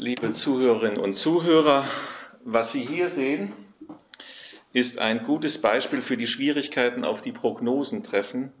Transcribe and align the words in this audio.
Liebe 0.00 0.30
Zuhörerinnen 0.30 1.00
und 1.00 1.14
Zuhörer, 1.14 1.84
was 2.44 2.70
Sie 2.70 2.86
hier 2.86 3.08
sehen, 3.08 3.52
ist 4.72 5.00
ein 5.00 5.24
gutes 5.24 5.60
Beispiel 5.60 6.02
für 6.02 6.16
die 6.16 6.28
Schwierigkeiten, 6.28 7.04
auf 7.04 7.20
die 7.20 7.32
Prognosen 7.32 8.04
treffen, 8.04 8.52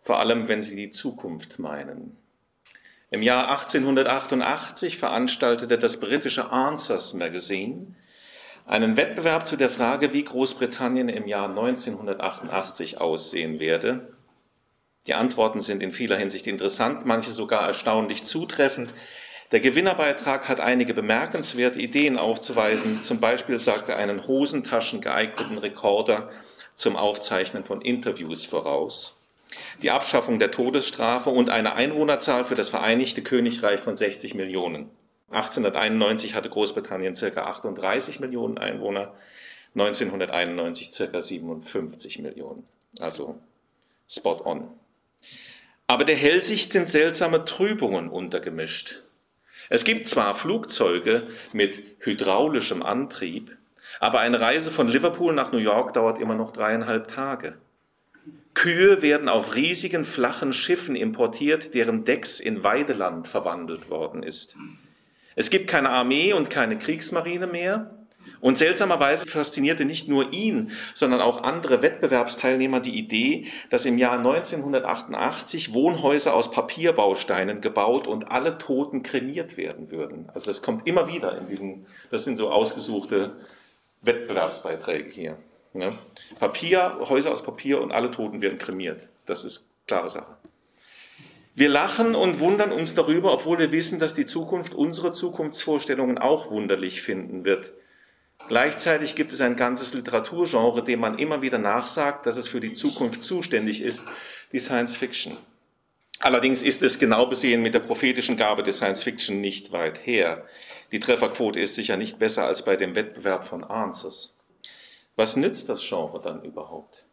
vor 0.00 0.18
allem 0.18 0.48
wenn 0.48 0.60
Sie 0.60 0.74
die 0.74 0.90
Zukunft 0.90 1.60
meinen. 1.60 2.16
Im 3.12 3.22
Jahr 3.22 3.48
1888 3.48 4.98
veranstaltete 4.98 5.78
das 5.78 6.00
britische 6.00 6.50
Answers 6.50 7.14
Magazine 7.14 7.94
einen 8.66 8.96
Wettbewerb 8.96 9.46
zu 9.46 9.54
der 9.54 9.70
Frage, 9.70 10.12
wie 10.12 10.24
Großbritannien 10.24 11.08
im 11.08 11.28
Jahr 11.28 11.48
1988 11.48 13.00
aussehen 13.00 13.60
werde. 13.60 14.16
Die 15.06 15.14
Antworten 15.14 15.60
sind 15.60 15.80
in 15.80 15.92
vieler 15.92 16.16
Hinsicht 16.16 16.48
interessant, 16.48 17.06
manche 17.06 17.30
sogar 17.30 17.68
erstaunlich 17.68 18.24
zutreffend. 18.24 18.92
Der 19.52 19.60
Gewinnerbeitrag 19.60 20.48
hat 20.48 20.60
einige 20.60 20.94
bemerkenswerte 20.94 21.78
Ideen 21.78 22.16
aufzuweisen. 22.16 23.02
Zum 23.02 23.20
Beispiel 23.20 23.58
sagt 23.58 23.90
er 23.90 23.98
einen 23.98 24.26
Hosentaschen 24.26 25.02
geeigneten 25.02 25.58
Rekorder 25.58 26.30
zum 26.74 26.96
Aufzeichnen 26.96 27.62
von 27.62 27.82
Interviews 27.82 28.46
voraus, 28.46 29.14
die 29.82 29.90
Abschaffung 29.90 30.38
der 30.38 30.50
Todesstrafe 30.50 31.28
und 31.28 31.50
eine 31.50 31.74
Einwohnerzahl 31.74 32.46
für 32.46 32.54
das 32.54 32.70
Vereinigte 32.70 33.20
Königreich 33.20 33.80
von 33.80 33.94
60 33.94 34.34
Millionen. 34.34 34.88
1891 35.30 36.34
hatte 36.34 36.48
Großbritannien 36.48 37.14
circa 37.14 37.44
38 37.44 38.20
Millionen 38.20 38.56
Einwohner, 38.56 39.12
1991 39.74 40.92
circa 40.92 41.20
57 41.20 42.20
Millionen. 42.20 42.66
Also 42.98 43.36
spot 44.08 44.40
on. 44.46 44.68
Aber 45.86 46.04
der 46.06 46.16
Hellsicht 46.16 46.72
sind 46.72 46.88
seltsame 46.88 47.44
Trübungen 47.44 48.08
untergemischt. 48.08 49.02
Es 49.72 49.84
gibt 49.84 50.06
zwar 50.06 50.34
Flugzeuge 50.34 51.28
mit 51.54 51.82
hydraulischem 52.00 52.82
Antrieb, 52.82 53.56
aber 54.00 54.20
eine 54.20 54.38
Reise 54.38 54.70
von 54.70 54.86
Liverpool 54.86 55.32
nach 55.32 55.50
New 55.50 55.56
York 55.56 55.94
dauert 55.94 56.20
immer 56.20 56.34
noch 56.34 56.50
dreieinhalb 56.50 57.08
Tage. 57.08 57.56
Kühe 58.52 59.00
werden 59.00 59.30
auf 59.30 59.54
riesigen 59.54 60.04
flachen 60.04 60.52
Schiffen 60.52 60.94
importiert, 60.94 61.72
deren 61.72 62.04
Decks 62.04 62.38
in 62.38 62.62
Weideland 62.62 63.26
verwandelt 63.28 63.88
worden 63.88 64.22
ist. 64.22 64.56
Es 65.36 65.48
gibt 65.48 65.68
keine 65.68 65.88
Armee 65.88 66.34
und 66.34 66.50
keine 66.50 66.76
Kriegsmarine 66.76 67.46
mehr. 67.46 68.01
Und 68.40 68.58
seltsamerweise 68.58 69.26
faszinierte 69.26 69.84
nicht 69.84 70.08
nur 70.08 70.32
ihn, 70.32 70.72
sondern 70.94 71.20
auch 71.20 71.42
andere 71.42 71.82
Wettbewerbsteilnehmer 71.82 72.80
die 72.80 72.98
Idee, 72.98 73.46
dass 73.70 73.84
im 73.84 73.98
Jahr 73.98 74.18
1988 74.18 75.72
Wohnhäuser 75.72 76.34
aus 76.34 76.50
Papierbausteinen 76.50 77.60
gebaut 77.60 78.06
und 78.06 78.30
alle 78.30 78.58
Toten 78.58 79.02
kremiert 79.02 79.56
werden 79.56 79.90
würden. 79.90 80.28
Also 80.34 80.50
das 80.50 80.62
kommt 80.62 80.86
immer 80.86 81.06
wieder 81.06 81.38
in 81.38 81.46
diesen, 81.46 81.86
das 82.10 82.24
sind 82.24 82.36
so 82.36 82.50
ausgesuchte 82.50 83.36
Wettbewerbsbeiträge 84.02 85.10
hier. 85.14 85.36
Ne? 85.72 85.92
Papier, 86.38 86.98
Häuser 87.08 87.32
aus 87.32 87.42
Papier 87.42 87.80
und 87.80 87.92
alle 87.92 88.10
Toten 88.10 88.42
werden 88.42 88.58
kremiert. 88.58 89.08
Das 89.26 89.44
ist 89.44 89.68
klare 89.86 90.10
Sache. 90.10 90.36
Wir 91.54 91.68
lachen 91.68 92.14
und 92.14 92.40
wundern 92.40 92.72
uns 92.72 92.94
darüber, 92.94 93.32
obwohl 93.32 93.58
wir 93.58 93.72
wissen, 93.72 94.00
dass 94.00 94.14
die 94.14 94.24
Zukunft 94.24 94.74
unsere 94.74 95.12
Zukunftsvorstellungen 95.12 96.16
auch 96.16 96.50
wunderlich 96.50 97.02
finden 97.02 97.44
wird. 97.44 97.72
Gleichzeitig 98.52 99.14
gibt 99.14 99.32
es 99.32 99.40
ein 99.40 99.56
ganzes 99.56 99.94
Literaturgenre, 99.94 100.84
dem 100.84 101.00
man 101.00 101.18
immer 101.18 101.40
wieder 101.40 101.56
nachsagt, 101.56 102.26
dass 102.26 102.36
es 102.36 102.48
für 102.48 102.60
die 102.60 102.74
Zukunft 102.74 103.24
zuständig 103.24 103.80
ist, 103.80 104.04
die 104.52 104.58
Science 104.58 104.94
Fiction. 104.94 105.38
Allerdings 106.20 106.60
ist 106.60 106.82
es 106.82 106.98
genau 106.98 107.24
besehen 107.24 107.62
mit 107.62 107.72
der 107.72 107.78
prophetischen 107.78 108.36
Gabe 108.36 108.62
der 108.62 108.74
Science 108.74 109.04
Fiction 109.04 109.40
nicht 109.40 109.72
weit 109.72 110.06
her. 110.06 110.44
Die 110.92 111.00
Trefferquote 111.00 111.58
ist 111.58 111.76
sicher 111.76 111.96
nicht 111.96 112.18
besser 112.18 112.44
als 112.44 112.62
bei 112.62 112.76
dem 112.76 112.94
Wettbewerb 112.94 113.44
von 113.44 113.64
Answers. 113.64 114.34
Was 115.16 115.34
nützt 115.34 115.70
das 115.70 115.80
Genre 115.80 116.20
dann 116.20 116.44
überhaupt? 116.44 117.06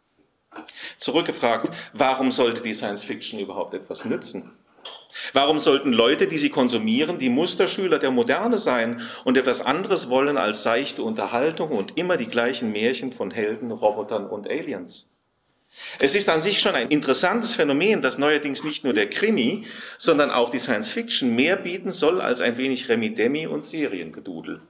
Zurückgefragt, 0.97 1.73
warum 1.93 2.31
sollte 2.31 2.63
die 2.63 2.73
Science 2.73 3.05
Fiction 3.05 3.39
überhaupt 3.39 3.73
etwas 3.73 4.03
nützen? 4.03 4.58
Warum 5.33 5.59
sollten 5.59 5.93
Leute, 5.93 6.27
die 6.27 6.37
sie 6.37 6.49
konsumieren, 6.49 7.19
die 7.19 7.29
Musterschüler 7.29 7.99
der 7.99 8.11
Moderne 8.11 8.57
sein 8.57 9.01
und 9.23 9.37
etwas 9.37 9.61
anderes 9.61 10.09
wollen 10.09 10.37
als 10.37 10.63
seichte 10.63 11.03
Unterhaltung 11.03 11.71
und 11.71 11.97
immer 11.97 12.17
die 12.17 12.27
gleichen 12.27 12.71
Märchen 12.71 13.11
von 13.11 13.31
Helden, 13.31 13.71
Robotern 13.71 14.27
und 14.27 14.49
Aliens? 14.49 15.09
Es 15.99 16.15
ist 16.15 16.29
an 16.29 16.41
sich 16.41 16.59
schon 16.59 16.75
ein 16.75 16.89
interessantes 16.89 17.53
Phänomen, 17.53 18.01
dass 18.01 18.17
neuerdings 18.17 18.63
nicht 18.63 18.83
nur 18.83 18.93
der 18.93 19.09
Krimi, 19.09 19.65
sondern 19.97 20.31
auch 20.31 20.49
die 20.49 20.59
Science 20.59 20.89
Fiction 20.89 21.35
mehr 21.35 21.57
bieten 21.57 21.91
soll 21.91 22.21
als 22.21 22.41
ein 22.41 22.57
wenig 22.57 22.89
Remi-Demi 22.89 23.47
und 23.47 23.65
Seriengedudel. 23.65 24.61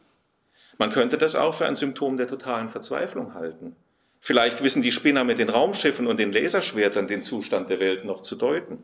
Man 0.78 0.92
könnte 0.92 1.18
das 1.18 1.36
auch 1.36 1.56
für 1.56 1.66
ein 1.66 1.76
Symptom 1.76 2.18
der 2.18 2.28
totalen 2.28 2.70
Verzweiflung 2.70 3.34
halten. 3.34 3.76
Vielleicht 4.22 4.64
wissen 4.64 4.82
die 4.82 4.92
Spinner 4.92 5.24
mit 5.24 5.40
den 5.40 5.50
Raumschiffen 5.50 6.08
und 6.08 6.18
den 6.18 6.32
Laserschwertern 6.32 7.08
den 7.08 7.24
Zustand 7.24 7.70
der 7.70 7.80
Welt 7.80 8.06
noch 8.06 8.22
zu 8.22 8.36
deuten. 8.36 8.80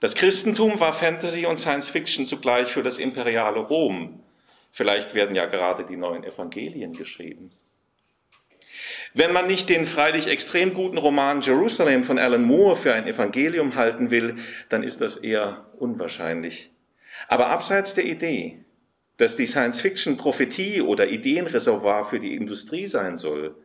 Das 0.00 0.14
Christentum 0.14 0.78
war 0.78 0.92
Fantasy 0.92 1.46
und 1.46 1.58
Science 1.58 1.90
Fiction 1.90 2.26
zugleich 2.26 2.68
für 2.68 2.82
das 2.82 2.98
imperiale 2.98 3.58
Rom. 3.58 4.22
Vielleicht 4.70 5.14
werden 5.14 5.34
ja 5.34 5.46
gerade 5.46 5.84
die 5.84 5.96
neuen 5.96 6.22
Evangelien 6.22 6.92
geschrieben. 6.92 7.50
Wenn 9.14 9.32
man 9.32 9.48
nicht 9.48 9.68
den 9.68 9.86
freilich 9.86 10.28
extrem 10.28 10.74
guten 10.74 10.98
Roman 10.98 11.40
Jerusalem 11.40 12.04
von 12.04 12.18
Alan 12.18 12.44
Moore 12.44 12.76
für 12.76 12.94
ein 12.94 13.08
Evangelium 13.08 13.74
halten 13.74 14.10
will, 14.10 14.36
dann 14.68 14.84
ist 14.84 15.00
das 15.00 15.16
eher 15.16 15.66
unwahrscheinlich. 15.78 16.70
Aber 17.26 17.48
abseits 17.48 17.94
der 17.94 18.04
Idee, 18.04 18.64
dass 19.16 19.34
die 19.34 19.46
Science 19.46 19.80
Fiction 19.80 20.16
Prophetie 20.16 20.80
oder 20.80 21.08
Ideenreservoir 21.08 22.04
für 22.04 22.20
die 22.20 22.36
Industrie 22.36 22.86
sein 22.86 23.16
soll, 23.16 23.56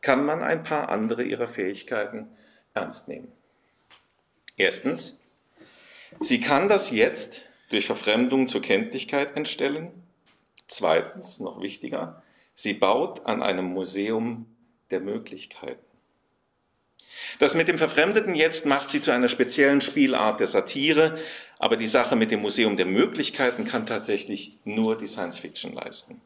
kann 0.00 0.24
man 0.24 0.42
ein 0.42 0.62
paar 0.62 0.90
andere 0.90 1.24
ihrer 1.24 1.48
Fähigkeiten 1.48 2.28
ernst 2.74 3.08
nehmen. 3.08 3.32
Erstens, 4.56 5.21
sie 6.20 6.40
kann 6.40 6.68
das 6.68 6.90
Jetzt 6.90 7.42
durch 7.70 7.86
Verfremdung 7.86 8.48
zur 8.48 8.62
Kenntlichkeit 8.62 9.36
entstellen. 9.36 9.90
Zweitens, 10.68 11.40
noch 11.40 11.60
wichtiger, 11.60 12.22
sie 12.54 12.74
baut 12.74 13.26
an 13.26 13.42
einem 13.42 13.66
Museum 13.66 14.46
der 14.90 15.00
Möglichkeiten. 15.00 15.84
Das 17.38 17.54
mit 17.54 17.68
dem 17.68 17.78
verfremdeten 17.78 18.34
Jetzt 18.34 18.66
macht 18.66 18.90
sie 18.90 19.00
zu 19.00 19.10
einer 19.10 19.28
speziellen 19.28 19.80
Spielart 19.80 20.40
der 20.40 20.46
Satire, 20.46 21.18
aber 21.58 21.76
die 21.76 21.86
Sache 21.86 22.16
mit 22.16 22.30
dem 22.30 22.40
Museum 22.40 22.76
der 22.76 22.86
Möglichkeiten 22.86 23.64
kann 23.64 23.86
tatsächlich 23.86 24.58
nur 24.64 24.96
die 24.96 25.06
Science 25.06 25.38
Fiction 25.38 25.74
leisten. 25.74 26.20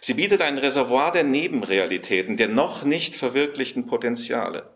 Sie 0.00 0.14
bietet 0.14 0.40
ein 0.42 0.58
Reservoir 0.58 1.12
der 1.12 1.24
Nebenrealitäten, 1.24 2.36
der 2.36 2.48
noch 2.48 2.82
nicht 2.82 3.16
verwirklichten 3.16 3.86
Potenziale. 3.86 4.70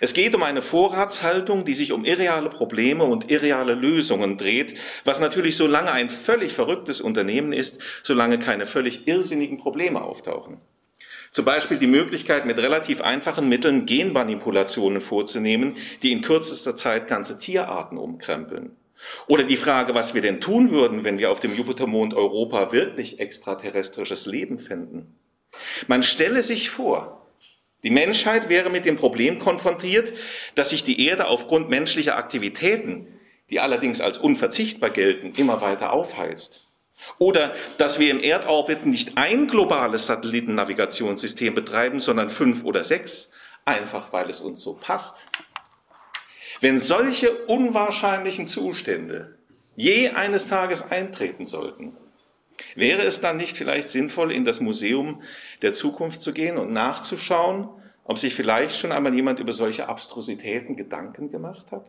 Es 0.00 0.14
geht 0.14 0.34
um 0.34 0.42
eine 0.42 0.62
Vorratshaltung, 0.62 1.64
die 1.64 1.74
sich 1.74 1.92
um 1.92 2.04
irreale 2.04 2.50
Probleme 2.50 3.04
und 3.04 3.30
irreale 3.30 3.74
Lösungen 3.74 4.36
dreht, 4.36 4.76
was 5.04 5.20
natürlich 5.20 5.56
solange 5.56 5.92
ein 5.92 6.10
völlig 6.10 6.52
verrücktes 6.54 7.00
Unternehmen 7.00 7.52
ist, 7.52 7.80
solange 8.02 8.38
keine 8.38 8.66
völlig 8.66 9.06
irrsinnigen 9.06 9.58
Probleme 9.58 10.02
auftauchen. 10.02 10.58
Zum 11.32 11.44
Beispiel 11.44 11.78
die 11.78 11.86
Möglichkeit, 11.86 12.44
mit 12.44 12.58
relativ 12.58 13.00
einfachen 13.00 13.48
Mitteln 13.48 13.86
Genmanipulationen 13.86 15.00
vorzunehmen, 15.00 15.76
die 16.02 16.10
in 16.10 16.22
kürzester 16.22 16.76
Zeit 16.76 17.06
ganze 17.06 17.38
Tierarten 17.38 17.98
umkrempeln. 17.98 18.76
Oder 19.28 19.44
die 19.44 19.56
Frage, 19.56 19.94
was 19.94 20.12
wir 20.14 20.22
denn 20.22 20.40
tun 20.40 20.70
würden, 20.72 21.04
wenn 21.04 21.18
wir 21.18 21.30
auf 21.30 21.40
dem 21.40 21.54
Jupitermond 21.54 22.14
Europa 22.14 22.72
wirklich 22.72 23.20
extraterrestrisches 23.20 24.26
Leben 24.26 24.58
finden. 24.58 25.14
Man 25.86 26.02
stelle 26.02 26.42
sich 26.42 26.70
vor, 26.70 27.19
die 27.82 27.90
Menschheit 27.90 28.48
wäre 28.48 28.70
mit 28.70 28.84
dem 28.84 28.96
Problem 28.96 29.38
konfrontiert, 29.38 30.12
dass 30.54 30.70
sich 30.70 30.84
die 30.84 31.06
Erde 31.06 31.26
aufgrund 31.28 31.70
menschlicher 31.70 32.16
Aktivitäten, 32.16 33.06
die 33.48 33.60
allerdings 33.60 34.00
als 34.00 34.18
unverzichtbar 34.18 34.90
gelten, 34.90 35.32
immer 35.36 35.60
weiter 35.60 35.92
aufheizt. 35.92 36.66
Oder 37.18 37.54
dass 37.78 37.98
wir 37.98 38.10
im 38.10 38.20
Erdorbit 38.20 38.86
nicht 38.86 39.16
ein 39.16 39.48
globales 39.48 40.06
Satellitennavigationssystem 40.06 41.54
betreiben, 41.54 42.00
sondern 42.00 42.28
fünf 42.28 42.64
oder 42.64 42.84
sechs, 42.84 43.30
einfach 43.64 44.12
weil 44.12 44.28
es 44.28 44.40
uns 44.40 44.60
so 44.60 44.74
passt. 44.74 45.18
Wenn 46.60 46.78
solche 46.78 47.32
unwahrscheinlichen 47.46 48.46
Zustände 48.46 49.38
je 49.76 50.10
eines 50.10 50.48
Tages 50.48 50.90
eintreten 50.90 51.46
sollten, 51.46 51.96
wäre 52.74 53.02
es 53.02 53.20
dann 53.20 53.36
nicht 53.36 53.56
vielleicht 53.56 53.90
sinnvoll, 53.90 54.32
in 54.32 54.44
das 54.44 54.60
Museum 54.60 55.22
der 55.62 55.72
Zukunft 55.72 56.22
zu 56.22 56.32
gehen 56.32 56.56
und 56.56 56.72
nachzuschauen, 56.72 57.68
ob 58.04 58.18
sich 58.18 58.34
vielleicht 58.34 58.78
schon 58.78 58.92
einmal 58.92 59.14
jemand 59.14 59.38
über 59.38 59.52
solche 59.52 59.88
Abstrusitäten 59.88 60.76
Gedanken 60.76 61.30
gemacht 61.30 61.72
hat? 61.72 61.86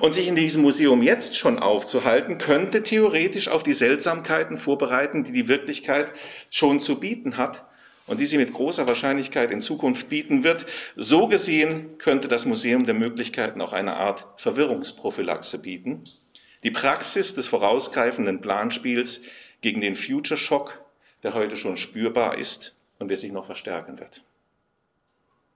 Und 0.00 0.14
sich 0.14 0.28
in 0.28 0.36
diesem 0.36 0.62
Museum 0.62 1.02
jetzt 1.02 1.36
schon 1.36 1.58
aufzuhalten, 1.58 2.38
könnte 2.38 2.82
theoretisch 2.82 3.48
auf 3.48 3.62
die 3.62 3.72
Seltsamkeiten 3.72 4.58
vorbereiten, 4.58 5.24
die 5.24 5.32
die 5.32 5.48
Wirklichkeit 5.48 6.12
schon 6.50 6.80
zu 6.80 7.00
bieten 7.00 7.38
hat, 7.38 7.64
und 8.06 8.20
die 8.20 8.26
sie 8.26 8.36
mit 8.36 8.52
großer 8.52 8.86
Wahrscheinlichkeit 8.86 9.50
in 9.50 9.62
Zukunft 9.62 10.08
bieten 10.08 10.44
wird. 10.44 10.66
So 10.96 11.26
gesehen 11.26 11.96
könnte 11.98 12.28
das 12.28 12.44
Museum 12.44 12.84
der 12.86 12.94
Möglichkeiten 12.94 13.60
auch 13.60 13.72
eine 13.72 13.96
Art 13.96 14.26
Verwirrungsprophylaxe 14.36 15.58
bieten. 15.58 16.04
Die 16.64 16.70
Praxis 16.70 17.34
des 17.34 17.46
vorausgreifenden 17.46 18.40
Planspiels 18.40 19.20
gegen 19.60 19.80
den 19.80 19.94
Future 19.94 20.38
Shock, 20.38 20.82
der 21.22 21.34
heute 21.34 21.56
schon 21.56 21.76
spürbar 21.76 22.38
ist 22.38 22.74
und 22.98 23.08
der 23.08 23.18
sich 23.18 23.32
noch 23.32 23.44
verstärken 23.44 23.98
wird. 23.98 24.22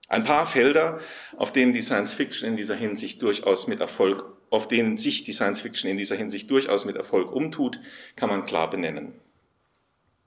Ein 0.07 0.23
paar 0.23 0.45
Felder, 0.45 0.99
auf 1.37 1.51
denen 1.51 1.73
die 1.73 1.81
Science 1.81 2.13
Fiction 2.13 2.49
in 2.49 2.57
dieser 2.57 2.75
Hinsicht 2.75 3.21
durchaus 3.21 3.67
mit 3.67 3.79
Erfolg, 3.79 4.23
auf 4.49 4.67
denen 4.67 4.97
sich 4.97 5.23
die 5.23 5.33
Science 5.33 5.61
Fiction 5.61 5.89
in 5.89 5.97
dieser 5.97 6.15
Hinsicht 6.15 6.49
durchaus 6.49 6.85
mit 6.85 6.95
Erfolg 6.95 7.31
umtut, 7.31 7.79
kann 8.15 8.29
man 8.29 8.45
klar 8.45 8.69
benennen. 8.69 9.13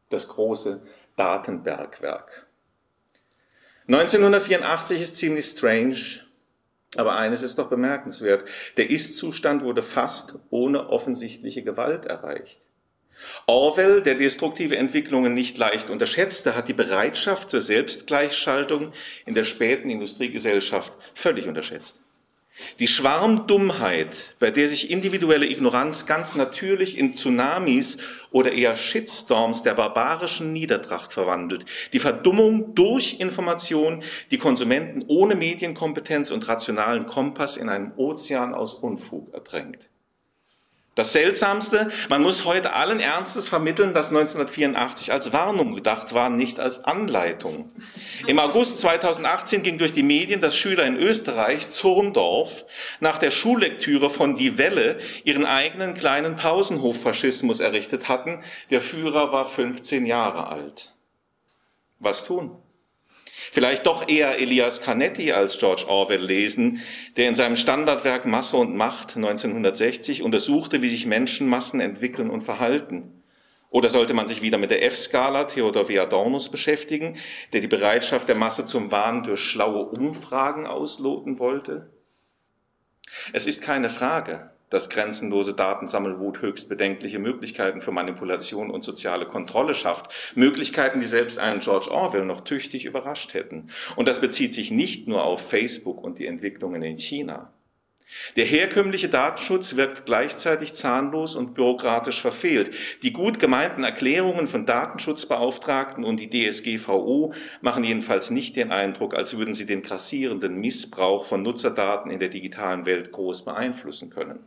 Das 0.08 0.28
große 0.28 0.82
Datenbergwerk. 1.16 2.46
1984 3.88 5.00
ist 5.00 5.16
ziemlich 5.16 5.46
strange, 5.46 5.96
aber 6.96 7.16
eines 7.16 7.42
ist 7.42 7.58
doch 7.58 7.68
bemerkenswert. 7.68 8.48
Der 8.76 8.90
Ist-Zustand 8.90 9.62
wurde 9.62 9.82
fast 9.82 10.34
ohne 10.50 10.90
offensichtliche 10.90 11.62
Gewalt 11.62 12.04
erreicht. 12.04 12.60
Orwell, 13.46 14.02
der 14.02 14.16
destruktive 14.16 14.76
Entwicklungen 14.76 15.32
nicht 15.32 15.56
leicht 15.56 15.90
unterschätzte, 15.90 16.56
hat 16.56 16.68
die 16.68 16.74
Bereitschaft 16.74 17.50
zur 17.50 17.60
Selbstgleichschaltung 17.60 18.92
in 19.26 19.34
der 19.34 19.44
späten 19.44 19.90
Industriegesellschaft 19.90 20.92
völlig 21.14 21.46
unterschätzt. 21.46 22.01
Die 22.78 22.88
Schwarmdummheit, 22.88 24.16
bei 24.38 24.50
der 24.50 24.68
sich 24.68 24.90
individuelle 24.90 25.46
Ignoranz 25.46 26.06
ganz 26.06 26.34
natürlich 26.34 26.98
in 26.98 27.14
Tsunamis 27.14 27.98
oder 28.30 28.52
eher 28.52 28.76
Shitstorms 28.76 29.62
der 29.62 29.74
barbarischen 29.74 30.52
Niedertracht 30.52 31.12
verwandelt. 31.12 31.64
Die 31.92 31.98
Verdummung 31.98 32.74
durch 32.74 33.20
Information, 33.20 34.02
die 34.30 34.38
Konsumenten 34.38 35.04
ohne 35.06 35.34
Medienkompetenz 35.34 36.30
und 36.30 36.48
rationalen 36.48 37.06
Kompass 37.06 37.56
in 37.56 37.68
einen 37.68 37.92
Ozean 37.96 38.54
aus 38.54 38.74
Unfug 38.74 39.32
ertränkt. 39.34 39.91
Das 40.94 41.14
Seltsamste, 41.14 41.90
man 42.10 42.22
muss 42.22 42.44
heute 42.44 42.74
allen 42.74 43.00
Ernstes 43.00 43.48
vermitteln, 43.48 43.94
dass 43.94 44.08
1984 44.08 45.10
als 45.10 45.32
Warnung 45.32 45.74
gedacht 45.74 46.12
war, 46.12 46.28
nicht 46.28 46.60
als 46.60 46.84
Anleitung. 46.84 47.72
Im 48.26 48.38
August 48.38 48.80
2018 48.80 49.62
ging 49.62 49.78
durch 49.78 49.94
die 49.94 50.02
Medien, 50.02 50.42
dass 50.42 50.54
Schüler 50.54 50.84
in 50.84 50.96
Österreich, 50.96 51.70
Zurndorf, 51.70 52.66
nach 53.00 53.16
der 53.16 53.30
Schullektüre 53.30 54.10
von 54.10 54.34
Die 54.34 54.58
Welle 54.58 54.98
ihren 55.24 55.46
eigenen 55.46 55.94
kleinen 55.94 56.36
Pausenhoffaschismus 56.36 57.60
errichtet 57.60 58.08
hatten. 58.08 58.44
Der 58.68 58.82
Führer 58.82 59.32
war 59.32 59.46
15 59.46 60.04
Jahre 60.04 60.48
alt. 60.48 60.92
Was 62.00 62.26
tun? 62.26 62.58
Vielleicht 63.50 63.86
doch 63.86 64.08
eher 64.08 64.38
Elias 64.38 64.80
Canetti 64.80 65.32
als 65.32 65.58
George 65.58 65.84
Orwell 65.88 66.22
lesen, 66.22 66.80
der 67.16 67.28
in 67.28 67.34
seinem 67.34 67.56
Standardwerk 67.56 68.24
Masse 68.24 68.56
und 68.56 68.76
Macht 68.76 69.16
1960 69.16 70.22
untersuchte, 70.22 70.82
wie 70.82 70.90
sich 70.90 71.06
Menschenmassen 71.06 71.80
entwickeln 71.80 72.30
und 72.30 72.42
verhalten. 72.42 73.22
Oder 73.70 73.88
sollte 73.88 74.12
man 74.12 74.28
sich 74.28 74.42
wieder 74.42 74.58
mit 74.58 74.70
der 74.70 74.84
F-Skala 74.84 75.44
Theodor 75.44 75.88
W. 75.88 75.98
Adornos 75.98 76.50
beschäftigen, 76.50 77.16
der 77.54 77.60
die 77.60 77.68
Bereitschaft 77.68 78.28
der 78.28 78.36
Masse 78.36 78.66
zum 78.66 78.92
Wahn 78.92 79.24
durch 79.24 79.40
schlaue 79.40 79.86
Umfragen 79.86 80.66
ausloten 80.66 81.38
wollte? 81.38 81.90
Es 83.32 83.46
ist 83.46 83.62
keine 83.62 83.88
Frage, 83.88 84.51
dass 84.72 84.88
grenzenlose 84.88 85.54
Datensammelwut 85.54 86.40
höchst 86.42 86.68
bedenkliche 86.68 87.18
Möglichkeiten 87.18 87.80
für 87.80 87.92
Manipulation 87.92 88.70
und 88.70 88.84
soziale 88.84 89.26
Kontrolle 89.26 89.74
schafft. 89.74 90.10
Möglichkeiten, 90.34 91.00
die 91.00 91.06
selbst 91.06 91.38
einen 91.38 91.60
George 91.60 91.90
Orwell 91.90 92.24
noch 92.24 92.42
tüchtig 92.42 92.84
überrascht 92.84 93.34
hätten. 93.34 93.68
Und 93.96 94.08
das 94.08 94.20
bezieht 94.20 94.54
sich 94.54 94.70
nicht 94.70 95.08
nur 95.08 95.24
auf 95.24 95.48
Facebook 95.48 96.02
und 96.02 96.18
die 96.18 96.26
Entwicklungen 96.26 96.82
in 96.82 96.96
China. 96.96 97.52
Der 98.36 98.44
herkömmliche 98.44 99.08
Datenschutz 99.08 99.76
wirkt 99.76 100.06
gleichzeitig 100.06 100.74
zahnlos 100.74 101.34
und 101.34 101.54
bürokratisch 101.54 102.20
verfehlt. 102.20 102.74
Die 103.02 103.12
gut 103.12 103.38
gemeinten 103.38 103.84
Erklärungen 103.84 104.48
von 104.48 104.66
Datenschutzbeauftragten 104.66 106.04
und 106.04 106.18
die 106.18 106.28
DSGVO 106.28 107.32
machen 107.60 107.84
jedenfalls 107.84 108.30
nicht 108.30 108.56
den 108.56 108.70
Eindruck, 108.70 109.14
als 109.14 109.36
würden 109.36 109.54
sie 109.54 109.66
den 109.66 109.82
grassierenden 109.82 110.56
Missbrauch 110.56 111.24
von 111.24 111.42
Nutzerdaten 111.42 112.10
in 112.10 112.20
der 112.20 112.28
digitalen 112.28 112.86
Welt 112.86 113.12
groß 113.12 113.44
beeinflussen 113.44 114.10
können. 114.10 114.40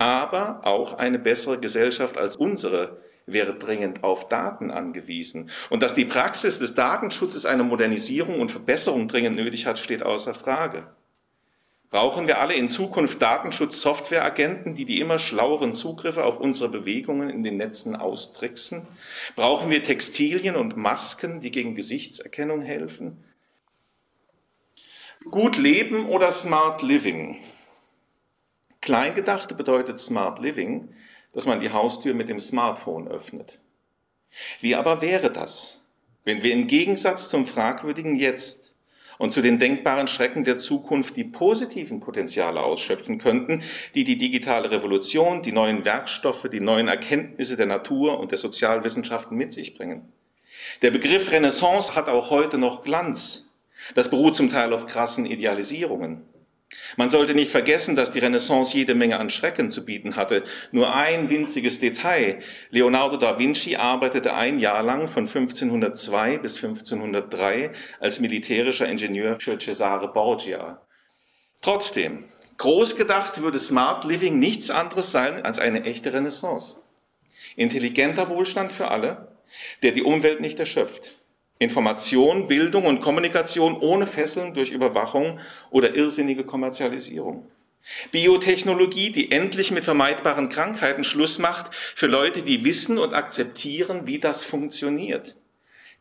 Aber 0.00 0.62
auch 0.64 0.94
eine 0.94 1.18
bessere 1.18 1.60
Gesellschaft 1.60 2.16
als 2.16 2.34
unsere 2.34 3.02
wäre 3.26 3.58
dringend 3.58 4.02
auf 4.02 4.28
Daten 4.28 4.70
angewiesen. 4.70 5.50
Und 5.68 5.82
dass 5.82 5.94
die 5.94 6.06
Praxis 6.06 6.58
des 6.58 6.74
Datenschutzes 6.74 7.44
eine 7.44 7.64
Modernisierung 7.64 8.40
und 8.40 8.50
Verbesserung 8.50 9.08
dringend 9.08 9.36
nötig 9.36 9.66
hat, 9.66 9.78
steht 9.78 10.02
außer 10.02 10.32
Frage. 10.32 10.86
Brauchen 11.90 12.26
wir 12.26 12.40
alle 12.40 12.54
in 12.54 12.70
Zukunft 12.70 13.20
Datenschutz-Softwareagenten, 13.20 14.74
die 14.74 14.86
die 14.86 15.00
immer 15.00 15.18
schlaueren 15.18 15.74
Zugriffe 15.74 16.24
auf 16.24 16.40
unsere 16.40 16.70
Bewegungen 16.70 17.28
in 17.28 17.42
den 17.42 17.58
Netzen 17.58 17.94
austricksen? 17.94 18.86
Brauchen 19.36 19.68
wir 19.68 19.84
Textilien 19.84 20.56
und 20.56 20.78
Masken, 20.78 21.42
die 21.42 21.50
gegen 21.50 21.74
Gesichtserkennung 21.74 22.62
helfen? 22.62 23.22
Gut 25.30 25.58
leben 25.58 26.08
oder 26.08 26.32
smart 26.32 26.80
living? 26.80 27.36
Kleingedachte 28.80 29.54
bedeutet 29.54 30.00
Smart 30.00 30.38
Living, 30.38 30.88
dass 31.32 31.46
man 31.46 31.60
die 31.60 31.70
Haustür 31.70 32.14
mit 32.14 32.28
dem 32.28 32.40
Smartphone 32.40 33.08
öffnet. 33.08 33.58
Wie 34.60 34.74
aber 34.74 35.02
wäre 35.02 35.30
das, 35.30 35.82
wenn 36.24 36.42
wir 36.42 36.52
im 36.52 36.66
Gegensatz 36.66 37.28
zum 37.28 37.46
fragwürdigen 37.46 38.16
Jetzt 38.16 38.74
und 39.18 39.32
zu 39.32 39.42
den 39.42 39.58
denkbaren 39.58 40.08
Schrecken 40.08 40.44
der 40.44 40.56
Zukunft 40.56 41.16
die 41.16 41.24
positiven 41.24 42.00
Potenziale 42.00 42.62
ausschöpfen 42.62 43.18
könnten, 43.18 43.62
die 43.94 44.04
die 44.04 44.16
digitale 44.16 44.70
Revolution, 44.70 45.42
die 45.42 45.52
neuen 45.52 45.84
Werkstoffe, 45.84 46.48
die 46.50 46.60
neuen 46.60 46.88
Erkenntnisse 46.88 47.56
der 47.56 47.66
Natur 47.66 48.18
und 48.18 48.30
der 48.30 48.38
Sozialwissenschaften 48.38 49.36
mit 49.36 49.52
sich 49.52 49.76
bringen? 49.76 50.10
Der 50.80 50.90
Begriff 50.90 51.30
Renaissance 51.30 51.94
hat 51.94 52.08
auch 52.08 52.30
heute 52.30 52.56
noch 52.56 52.82
Glanz. 52.82 53.46
Das 53.94 54.08
beruht 54.08 54.36
zum 54.36 54.50
Teil 54.50 54.72
auf 54.72 54.86
krassen 54.86 55.26
Idealisierungen. 55.26 56.22
Man 56.96 57.10
sollte 57.10 57.34
nicht 57.34 57.50
vergessen, 57.50 57.96
dass 57.96 58.12
die 58.12 58.20
Renaissance 58.20 58.76
jede 58.76 58.94
Menge 58.94 59.18
an 59.18 59.30
Schrecken 59.30 59.70
zu 59.70 59.84
bieten 59.84 60.14
hatte. 60.16 60.44
Nur 60.70 60.94
ein 60.94 61.28
winziges 61.28 61.80
Detail. 61.80 62.40
Leonardo 62.70 63.16
da 63.16 63.38
Vinci 63.38 63.76
arbeitete 63.76 64.34
ein 64.34 64.58
Jahr 64.60 64.82
lang 64.82 65.08
von 65.08 65.26
1502 65.26 66.38
bis 66.38 66.56
1503 66.62 67.72
als 67.98 68.20
militärischer 68.20 68.88
Ingenieur 68.88 69.38
für 69.40 69.58
Cesare 69.58 70.12
Borgia. 70.12 70.80
Trotzdem, 71.60 72.24
groß 72.58 72.96
gedacht 72.96 73.40
würde 73.40 73.58
Smart 73.58 74.04
Living 74.04 74.38
nichts 74.38 74.70
anderes 74.70 75.10
sein 75.10 75.44
als 75.44 75.58
eine 75.58 75.84
echte 75.84 76.12
Renaissance. 76.12 76.76
Intelligenter 77.56 78.28
Wohlstand 78.28 78.70
für 78.70 78.88
alle, 78.90 79.36
der 79.82 79.90
die 79.92 80.04
Umwelt 80.04 80.40
nicht 80.40 80.60
erschöpft 80.60 81.19
Information, 81.60 82.46
Bildung 82.46 82.86
und 82.86 83.02
Kommunikation 83.02 83.76
ohne 83.76 84.06
Fesseln 84.06 84.54
durch 84.54 84.70
Überwachung 84.70 85.40
oder 85.70 85.94
irrsinnige 85.94 86.44
Kommerzialisierung. 86.44 87.46
Biotechnologie, 88.12 89.12
die 89.12 89.30
endlich 89.30 89.70
mit 89.70 89.84
vermeidbaren 89.84 90.48
Krankheiten 90.48 91.04
Schluss 91.04 91.38
macht 91.38 91.74
für 91.74 92.06
Leute, 92.06 92.40
die 92.40 92.64
wissen 92.64 92.96
und 92.96 93.12
akzeptieren, 93.12 94.06
wie 94.06 94.18
das 94.18 94.42
funktioniert. 94.42 95.36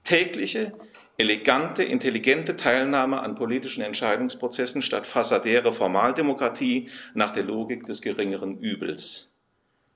Tägliche, 0.05 0.71
elegante, 1.17 1.83
intelligente 1.83 2.55
Teilnahme 2.55 3.19
an 3.19 3.35
politischen 3.35 3.83
Entscheidungsprozessen 3.83 4.81
statt 4.81 5.07
fasadäre 5.07 5.73
Formaldemokratie 5.73 6.87
nach 7.13 7.33
der 7.33 7.43
Logik 7.43 7.85
des 7.85 8.01
geringeren 8.01 8.59
Übels. 8.59 9.29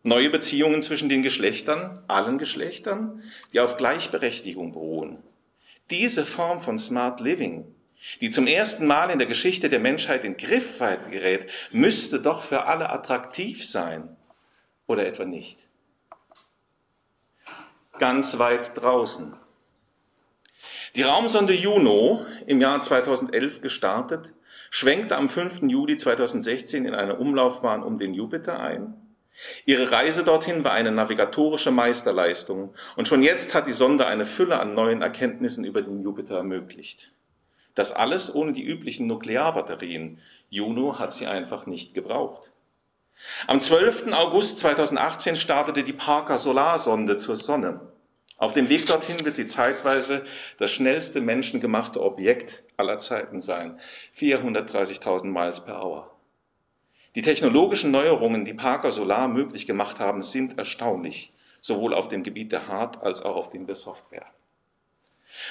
Neue 0.03 0.29
Beziehungen 0.29 0.82
zwischen 0.82 1.08
den 1.08 1.24
Geschlechtern, 1.24 2.03
allen 2.10 2.38
Geschlechtern, 2.38 3.24
die 3.53 3.62
auf 3.62 3.77
Gleichberechtigung 3.77 4.74
beruhen. 4.74 5.20
Diese 5.93 6.25
Form 6.25 6.59
von 6.59 6.79
Smart 6.79 7.19
Living, 7.19 7.71
die 8.19 8.31
zum 8.31 8.47
ersten 8.47 8.88
Mal 8.88 9.12
in 9.12 9.19
der 9.19 9.27
Geschichte 9.27 9.69
der 9.69 9.79
Menschheit 9.79 10.23
in 10.23 10.38
Griffweite 10.38 11.12
gerät, 11.12 11.51
müsste 11.71 12.19
doch 12.19 12.41
für 12.41 12.65
alle 12.65 12.89
attraktiv 12.89 13.63
sein. 13.63 14.17
Oder 14.88 15.05
etwa 15.05 15.25
nicht? 15.25 15.59
Ganz 18.00 18.39
weit 18.39 18.75
draußen. 18.75 19.35
Die 20.95 21.03
Raumsonde 21.03 21.53
Juno, 21.53 22.25
im 22.47 22.59
Jahr 22.59 22.81
2011 22.81 23.62
gestartet, 23.62 24.33
schwenkte 24.71 25.15
am 25.15 25.29
5. 25.29 25.62
Juli 25.62 25.97
2016 25.97 26.85
in 26.85 26.95
eine 26.95 27.17
Umlaufbahn 27.17 27.83
um 27.83 28.00
den 28.00 28.15
Jupiter 28.15 28.59
ein 28.59 28.95
Ihre 29.65 29.91
Reise 29.91 30.23
dorthin 30.23 30.63
war 30.63 30.73
eine 30.73 30.91
navigatorische 30.91 31.71
Meisterleistung 31.71 32.73
und 32.95 33.07
schon 33.07 33.23
jetzt 33.23 33.53
hat 33.53 33.67
die 33.67 33.73
Sonde 33.73 34.05
eine 34.05 34.25
Fülle 34.25 34.59
an 34.59 34.75
neuen 34.75 35.01
Erkenntnissen 35.01 35.65
über 35.65 35.81
den 35.81 36.03
Jupiter 36.03 36.37
ermöglicht. 36.37 37.11
Das 37.75 37.91
alles 37.91 38.33
ohne 38.33 38.53
die 38.53 38.63
üblichen 38.63 39.07
Nuklearbatterien. 39.07 40.19
Juno 40.49 40.99
hat 40.99 41.13
sie 41.13 41.25
einfach 41.25 41.65
nicht 41.65 41.93
gebraucht. 41.95 42.51
Am 43.47 43.61
12. 43.61 44.13
August 44.13 44.59
2018 44.59 45.35
startete 45.35 45.83
die 45.83 45.93
Parker 45.93 46.37
Solarsonde 46.37 47.17
zur 47.17 47.35
Sonne. 47.35 47.81
Auf 48.37 48.53
dem 48.53 48.69
Weg 48.69 48.85
dorthin 48.85 49.23
wird 49.25 49.35
sie 49.35 49.47
zeitweise 49.47 50.23
das 50.57 50.71
schnellste 50.71 51.21
menschengemachte 51.21 52.01
Objekt 52.01 52.63
aller 52.77 52.99
Zeiten 52.99 53.39
sein. 53.39 53.79
430.000 54.17 55.25
Miles 55.25 55.63
per 55.63 55.81
Hour. 55.81 56.12
Die 57.15 57.22
technologischen 57.22 57.91
Neuerungen, 57.91 58.46
die 58.46 58.53
Parker 58.53 58.91
Solar 58.91 59.27
möglich 59.27 59.67
gemacht 59.67 60.00
haben, 60.00 60.22
sind 60.22 60.58
erstaunlich. 60.58 61.32
sowohl 61.62 61.93
auf 61.93 62.10
dem 62.10 62.24
Gebiet 62.24 62.51
der 62.51 62.67
Hard- 62.67 63.01
als 63.01 63.22
auch 63.22 63.38
auf 63.38 63.50
dem 63.50 63.65
der 63.67 63.75
Software. 63.75 64.25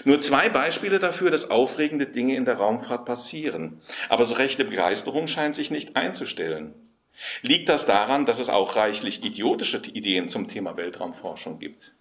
Nur 0.05 0.21
zwei 0.21 0.51
Beispiele 0.51 0.99
dafür, 0.99 1.31
dass 1.31 1.51
aufregende 1.51 2.07
Dinge 2.07 2.37
in 2.37 2.45
der 2.45 2.57
Raumfahrt 2.57 3.07
passieren. 3.07 3.81
Aber 4.11 4.27
so 4.27 4.35
rechte 4.35 4.65
Begeisterung 4.65 5.27
scheint 5.27 5.55
sich 5.55 5.71
nicht 5.71 5.97
einzustellen. 5.97 6.75
Liegt 7.41 7.69
das 7.69 7.87
daran, 7.87 8.27
dass 8.27 8.39
es 8.39 8.49
auch 8.49 8.77
reichlich 8.77 9.25
idiotische 9.25 9.79
Ideen 9.79 10.29
zum 10.29 10.49
Thema 10.49 10.77
Weltraumforschung 10.77 11.59
gibt? 11.59 11.95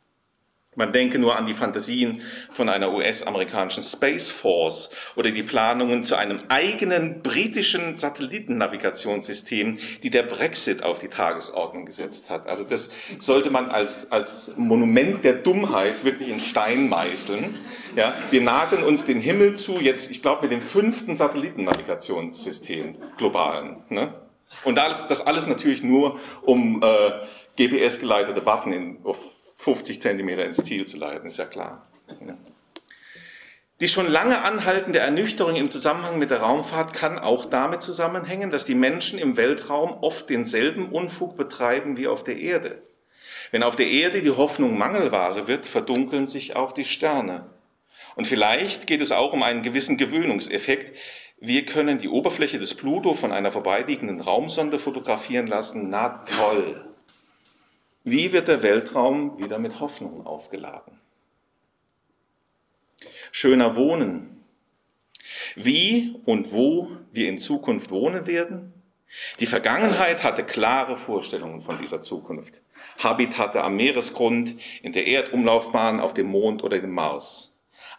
Man 0.78 0.94
denke 0.94 1.20
nur 1.20 1.36
an 1.36 1.48
die 1.48 1.54
Fantasien 1.54 2.22
von 2.50 2.70
einer 2.70 2.94
US-amerikanischen 2.94 3.84
Space 3.84 4.32
Force 4.32 4.90
oder 5.18 5.32
die 5.32 5.44
Planungen 5.44 6.06
zu 6.06 6.16
einem 6.16 6.40
eigenen 6.48 7.22
britischen 7.22 7.98
Satellitennavigationssystem, 7.98 9.80
die 10.02 10.10
der 10.10 10.24
Brexit 10.24 10.82
auf 10.82 11.00
die 11.00 11.10
Tagesordnung 11.10 11.86
gesetzt 11.86 12.30
hat. 12.30 12.48
Also 12.48 12.64
das 12.64 12.90
sollte 13.20 13.50
man 13.50 13.70
als, 13.70 14.14
als 14.14 14.54
Monument 14.56 15.26
der 15.26 15.34
Dummheit 15.34 16.06
wirklich 16.06 16.30
in 16.30 16.40
Stein 16.40 16.88
meißeln. 16.88 17.54
Ja, 17.98 18.16
wir 18.30 18.40
nageln 18.40 18.84
uns 18.84 19.06
den 19.06 19.20
Himmel 19.20 19.56
zu, 19.56 19.82
jetzt, 19.82 20.10
ich 20.10 20.22
glaube, 20.22 20.44
mit 20.44 20.54
dem 20.54 20.62
fünften 20.62 21.16
Satellitennavigationssystem 21.16 22.96
globalen. 23.18 23.84
Ne? 23.90 24.14
Und 24.64 24.76
das, 24.76 25.10
das 25.10 25.28
alles 25.28 25.48
natürlich 25.48 25.84
nur, 25.84 26.18
um 26.44 26.82
äh, 26.82 27.12
GPS-geleitete 27.58 28.46
Waffen 28.46 28.72
in, 28.72 29.00
auf 29.04 29.18
50 29.62 30.02
Zentimeter 30.02 30.44
ins 30.44 30.58
Ziel 30.58 30.86
zu 30.86 30.98
leiten, 30.98 31.28
ist 31.28 31.38
ja 31.38 31.46
klar. 31.46 31.86
Die 33.80 33.88
schon 33.88 34.08
lange 34.08 34.42
anhaltende 34.42 35.00
Ernüchterung 35.00 35.56
im 35.56 35.70
Zusammenhang 35.70 36.18
mit 36.18 36.32
der 36.32 36.42
Raumfahrt 36.42 36.94
kann 36.94 37.20
auch 37.20 37.46
damit 37.46 37.84
zusammenhängen, 37.84 38.50
dass 38.50 38.66
die 38.66 38.76
Menschen 38.76 39.20
im 39.20 39.38
Weltraum 39.38 39.92
oft 40.02 40.30
denselben 40.30 40.90
Unfug 40.92 41.38
betreiben 41.38 41.96
wie 41.96 42.08
auf 42.08 42.24
der 42.24 42.38
Erde. 42.38 42.82
Wenn 43.52 43.62
auf 43.62 43.76
der 43.76 43.88
Erde 43.88 44.24
die 44.24 44.32
Hoffnung 44.32 44.78
Mangelware 44.78 45.48
wird, 45.48 45.68
verdunkeln 45.68 46.28
sich 46.28 46.56
auch 46.56 46.72
die 46.72 46.86
Sterne. 46.86 47.50
Und 48.16 48.26
vielleicht 48.26 48.88
geht 48.88 49.02
es 49.02 49.12
auch 49.12 49.34
um 49.34 49.44
einen 49.44 49.62
gewissen 49.62 49.98
Gewöhnungseffekt. 49.98 50.98
Wir 51.40 51.66
können 51.66 52.00
die 52.00 52.10
Oberfläche 52.10 52.58
des 52.58 52.74
Pluto 52.74 53.14
von 53.14 53.32
einer 53.32 53.52
vorbeiliegenden 53.52 54.22
Raumsonde 54.22 54.80
fotografieren 54.80 55.48
lassen. 55.48 55.90
Na 55.90 56.24
toll. 56.26 56.91
Wie 58.04 58.32
wird 58.32 58.48
der 58.48 58.64
Weltraum 58.64 59.38
wieder 59.38 59.60
mit 59.60 59.80
Hoffnung 59.80 60.26
aufgeladen? 60.26 61.00
Schöner 63.32 63.76
Wohnen. 63.76 64.44
Wie 65.56 66.16
und 66.26 66.52
wo 66.52 66.92
wir 67.12 67.30
in 67.30 67.38
Zukunft 67.38 67.92
wohnen 67.92 68.26
werden? 68.26 68.74
Die 69.40 69.46
Vergangenheit 69.46 70.24
hatte 70.24 70.44
klare 70.44 70.98
Vorstellungen 70.98 71.62
von 71.62 71.78
dieser 71.78 72.02
Zukunft. 72.02 72.62
Habitate 72.98 73.62
am 73.62 73.76
Meeresgrund, 73.76 74.56
in 74.82 74.94
der 74.94 75.06
Erdumlaufbahn, 75.06 76.00
auf 76.00 76.14
dem 76.14 76.28
Mond 76.28 76.64
oder 76.64 76.80
dem 76.80 76.92
Mars. 76.92 77.51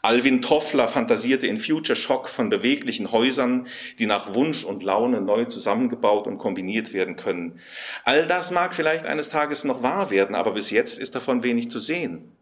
Alvin 0.05 0.43
Toffler 0.43 0.89
fantasierte 0.89 1.47
in 1.47 1.61
Future 1.61 1.95
Shock 1.95 2.29
von 2.29 2.49
beweglichen 2.49 3.13
Häusern, 3.13 3.69
die 4.01 4.07
nach 4.07 4.35
Wunsch 4.35 4.65
und 4.65 4.83
Laune 4.83 5.21
neu 5.21 5.45
zusammengebaut 5.45 6.27
und 6.27 6.39
kombiniert 6.39 6.93
werden 6.93 7.15
können. 7.15 7.61
All 8.03 8.27
das 8.27 8.51
mag 8.51 8.75
vielleicht 8.75 9.07
eines 9.07 9.31
Tages 9.31 9.63
noch 9.63 9.85
wahr 9.85 10.11
werden, 10.11 10.35
aber 10.35 10.55
bis 10.55 10.71
jetzt 10.71 10.99
ist 10.99 11.15
davon 11.15 11.45
wenig 11.45 11.71
zu 11.71 11.79
sehen. 11.79 12.37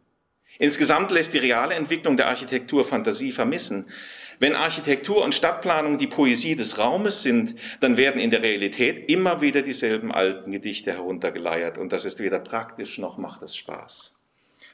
Insgesamt 0.58 1.10
lässt 1.10 1.34
die 1.34 1.38
reale 1.38 1.74
Entwicklung 1.74 2.16
der 2.16 2.28
Architektur 2.28 2.82
Fantasie 2.86 3.30
vermissen. 3.30 3.90
Wenn 4.38 4.54
Architektur 4.54 5.22
und 5.22 5.34
Stadtplanung 5.34 5.98
die 5.98 6.06
Poesie 6.06 6.56
des 6.56 6.78
Raumes 6.78 7.22
sind, 7.22 7.56
dann 7.80 7.98
werden 7.98 8.22
in 8.22 8.30
der 8.30 8.42
Realität 8.42 9.10
immer 9.10 9.42
wieder 9.42 9.60
dieselben 9.60 10.12
alten 10.12 10.50
Gedichte 10.50 10.92
heruntergeleiert 10.92 11.76
und 11.76 11.92
das 11.92 12.06
ist 12.06 12.20
weder 12.20 12.38
praktisch 12.38 12.96
noch 12.96 13.18
macht 13.18 13.42
es 13.42 13.54
Spaß 13.54 14.16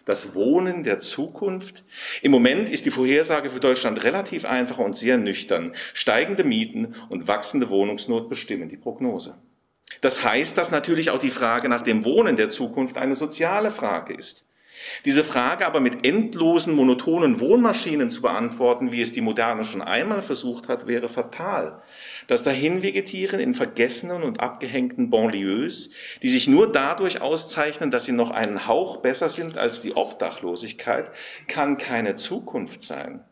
das 0.06 0.34
Wohnen 0.34 0.84
der 0.84 1.00
Zukunft. 1.00 1.84
Im 2.22 2.30
Moment 2.30 2.70
ist 2.70 2.86
die 2.86 2.90
Vorhersage 2.90 3.50
für 3.50 3.60
Deutschland 3.60 4.02
relativ 4.04 4.46
einfach 4.46 4.78
und 4.78 4.96
sehr 4.96 5.18
nüchtern. 5.18 5.74
Steigende 5.92 6.44
Mieten 6.44 6.94
und 7.10 7.28
wachsende 7.28 7.68
Wohnungsnot 7.68 8.30
bestimmen 8.30 8.70
die 8.70 8.78
Prognose. 8.78 9.34
Das 10.00 10.24
heißt, 10.24 10.56
dass 10.56 10.70
natürlich 10.70 11.10
auch 11.10 11.18
die 11.18 11.30
Frage 11.30 11.68
nach 11.68 11.82
dem 11.82 12.04
Wohnen 12.04 12.36
der 12.36 12.48
Zukunft 12.48 12.96
eine 12.96 13.14
soziale 13.14 13.70
Frage 13.70 14.14
ist. 14.14 14.46
Diese 15.04 15.24
Frage 15.24 15.66
aber 15.66 15.80
mit 15.80 16.04
endlosen, 16.04 16.74
monotonen 16.74 17.40
Wohnmaschinen 17.40 18.10
zu 18.10 18.22
beantworten, 18.22 18.92
wie 18.92 19.00
es 19.00 19.12
die 19.12 19.20
Moderne 19.20 19.64
schon 19.64 19.82
einmal 19.82 20.22
versucht 20.22 20.68
hat, 20.68 20.86
wäre 20.86 21.08
fatal. 21.08 21.82
Das 22.26 22.42
Dahinvegetieren 22.42 23.38
in 23.38 23.54
vergessenen 23.54 24.22
und 24.22 24.40
abgehängten 24.40 25.10
Banlieues, 25.10 25.90
die 26.22 26.30
sich 26.30 26.48
nur 26.48 26.72
dadurch 26.72 27.20
auszeichnen, 27.20 27.90
dass 27.90 28.04
sie 28.04 28.12
noch 28.12 28.30
einen 28.30 28.66
Hauch 28.66 28.98
besser 28.98 29.28
sind 29.28 29.56
als 29.56 29.80
die 29.80 29.96
Obdachlosigkeit, 29.96 31.10
kann 31.46 31.78
keine 31.78 32.16
Zukunft 32.16 32.82
sein. 32.82 33.24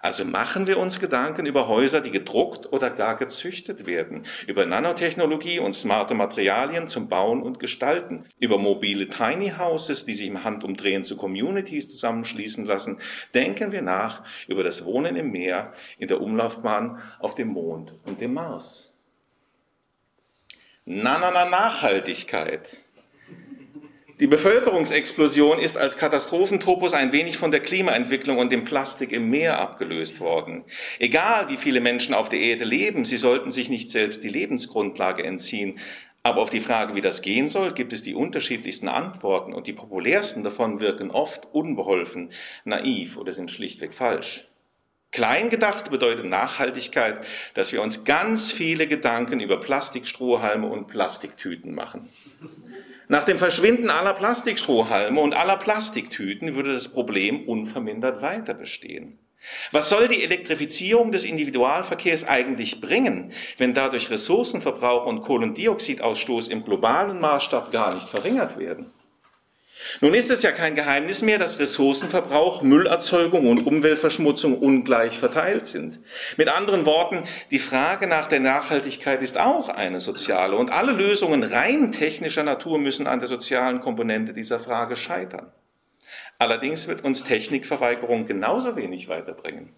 Also 0.00 0.24
machen 0.24 0.66
wir 0.66 0.78
uns 0.78 1.00
Gedanken 1.00 1.46
über 1.46 1.66
Häuser, 1.66 2.00
die 2.00 2.10
gedruckt 2.10 2.72
oder 2.72 2.90
gar 2.90 3.16
gezüchtet 3.16 3.86
werden, 3.86 4.26
über 4.46 4.64
Nanotechnologie 4.64 5.58
und 5.58 5.74
smarte 5.74 6.14
Materialien 6.14 6.88
zum 6.88 7.08
Bauen 7.08 7.42
und 7.42 7.58
Gestalten, 7.58 8.24
über 8.38 8.58
mobile 8.58 9.08
Tiny 9.08 9.54
Houses, 9.58 10.06
die 10.06 10.14
sich 10.14 10.28
im 10.28 10.44
Handumdrehen 10.44 11.02
zu 11.02 11.16
Communities 11.16 11.90
zusammenschließen 11.90 12.64
lassen. 12.64 13.00
Denken 13.34 13.72
wir 13.72 13.82
nach 13.82 14.22
über 14.46 14.62
das 14.62 14.84
Wohnen 14.84 15.16
im 15.16 15.32
Meer, 15.32 15.72
in 15.98 16.08
der 16.08 16.20
Umlaufbahn 16.20 17.02
auf 17.18 17.34
dem 17.34 17.48
Mond 17.48 17.94
und 18.04 18.20
dem 18.20 18.34
Mars. 18.34 18.94
Na, 20.84 21.18
na, 21.18 21.30
na, 21.30 21.44
Nachhaltigkeit. 21.44 22.87
Die 24.20 24.26
Bevölkerungsexplosion 24.26 25.60
ist 25.60 25.76
als 25.76 25.96
Katastrophentopos 25.96 26.92
ein 26.92 27.12
wenig 27.12 27.38
von 27.38 27.52
der 27.52 27.60
Klimaentwicklung 27.60 28.38
und 28.38 28.50
dem 28.50 28.64
Plastik 28.64 29.12
im 29.12 29.30
Meer 29.30 29.60
abgelöst 29.60 30.18
worden. 30.18 30.64
Egal 30.98 31.48
wie 31.48 31.56
viele 31.56 31.80
Menschen 31.80 32.14
auf 32.14 32.28
der 32.28 32.40
Erde 32.40 32.64
leben, 32.64 33.04
sie 33.04 33.16
sollten 33.16 33.52
sich 33.52 33.68
nicht 33.68 33.92
selbst 33.92 34.24
die 34.24 34.28
Lebensgrundlage 34.28 35.22
entziehen. 35.22 35.78
Aber 36.24 36.42
auf 36.42 36.50
die 36.50 36.60
Frage, 36.60 36.96
wie 36.96 37.00
das 37.00 37.22
gehen 37.22 37.48
soll, 37.48 37.72
gibt 37.72 37.92
es 37.92 38.02
die 38.02 38.16
unterschiedlichsten 38.16 38.88
Antworten 38.88 39.52
und 39.52 39.68
die 39.68 39.72
populärsten 39.72 40.42
davon 40.42 40.80
wirken 40.80 41.12
oft 41.12 41.46
unbeholfen, 41.52 42.32
naiv 42.64 43.18
oder 43.18 43.30
sind 43.30 43.52
schlichtweg 43.52 43.94
falsch. 43.94 44.48
Klein 45.12 45.48
gedacht 45.48 45.90
bedeutet 45.92 46.26
Nachhaltigkeit, 46.26 47.24
dass 47.54 47.72
wir 47.72 47.82
uns 47.82 48.04
ganz 48.04 48.50
viele 48.50 48.88
Gedanken 48.88 49.38
über 49.38 49.60
Plastikstrohhalme 49.60 50.66
und 50.66 50.88
Plastiktüten 50.88 51.72
machen. 51.72 52.08
Nach 53.10 53.24
dem 53.24 53.38
Verschwinden 53.38 53.88
aller 53.88 54.12
Plastikstrohhalme 54.12 55.20
und 55.20 55.34
aller 55.34 55.56
Plastiktüten 55.56 56.54
würde 56.54 56.74
das 56.74 56.88
Problem 56.88 57.48
unvermindert 57.48 58.20
weiter 58.20 58.52
bestehen. 58.52 59.18
Was 59.72 59.88
soll 59.88 60.08
die 60.08 60.22
Elektrifizierung 60.22 61.10
des 61.10 61.24
Individualverkehrs 61.24 62.24
eigentlich 62.26 62.82
bringen, 62.82 63.32
wenn 63.56 63.72
dadurch 63.72 64.10
Ressourcenverbrauch 64.10 65.06
und 65.06 65.22
Kohlendioxidausstoß 65.22 66.48
im 66.48 66.64
globalen 66.64 67.18
Maßstab 67.20 67.72
gar 67.72 67.94
nicht 67.94 68.08
verringert 68.08 68.58
werden? 68.58 68.92
Nun 70.00 70.14
ist 70.14 70.30
es 70.30 70.42
ja 70.42 70.52
kein 70.52 70.74
Geheimnis 70.74 71.22
mehr, 71.22 71.38
dass 71.38 71.58
Ressourcenverbrauch, 71.58 72.62
Müllerzeugung 72.62 73.48
und 73.48 73.66
Umweltverschmutzung 73.66 74.58
ungleich 74.58 75.18
verteilt 75.18 75.66
sind. 75.66 76.00
Mit 76.36 76.48
anderen 76.48 76.86
Worten, 76.86 77.24
die 77.50 77.58
Frage 77.58 78.06
nach 78.06 78.26
der 78.26 78.40
Nachhaltigkeit 78.40 79.22
ist 79.22 79.38
auch 79.38 79.68
eine 79.68 80.00
soziale 80.00 80.56
und 80.56 80.70
alle 80.70 80.92
Lösungen 80.92 81.42
rein 81.42 81.92
technischer 81.92 82.42
Natur 82.42 82.78
müssen 82.78 83.06
an 83.06 83.20
der 83.20 83.28
sozialen 83.28 83.80
Komponente 83.80 84.34
dieser 84.34 84.60
Frage 84.60 84.96
scheitern. 84.96 85.52
Allerdings 86.38 86.86
wird 86.86 87.04
uns 87.04 87.24
Technikverweigerung 87.24 88.26
genauso 88.26 88.76
wenig 88.76 89.08
weiterbringen. 89.08 89.70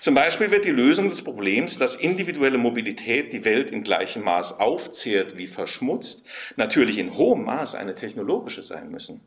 Zum 0.00 0.14
Beispiel 0.14 0.50
wird 0.50 0.64
die 0.64 0.70
Lösung 0.70 1.08
des 1.08 1.22
Problems, 1.22 1.78
dass 1.78 1.96
individuelle 1.96 2.58
Mobilität 2.58 3.32
die 3.32 3.44
Welt 3.44 3.70
in 3.70 3.82
gleichem 3.82 4.22
Maß 4.22 4.60
aufzehrt 4.60 5.38
wie 5.38 5.46
verschmutzt, 5.46 6.26
natürlich 6.56 6.98
in 6.98 7.16
hohem 7.16 7.44
Maß 7.44 7.74
eine 7.74 7.94
technologische 7.94 8.62
sein 8.62 8.90
müssen. 8.90 9.20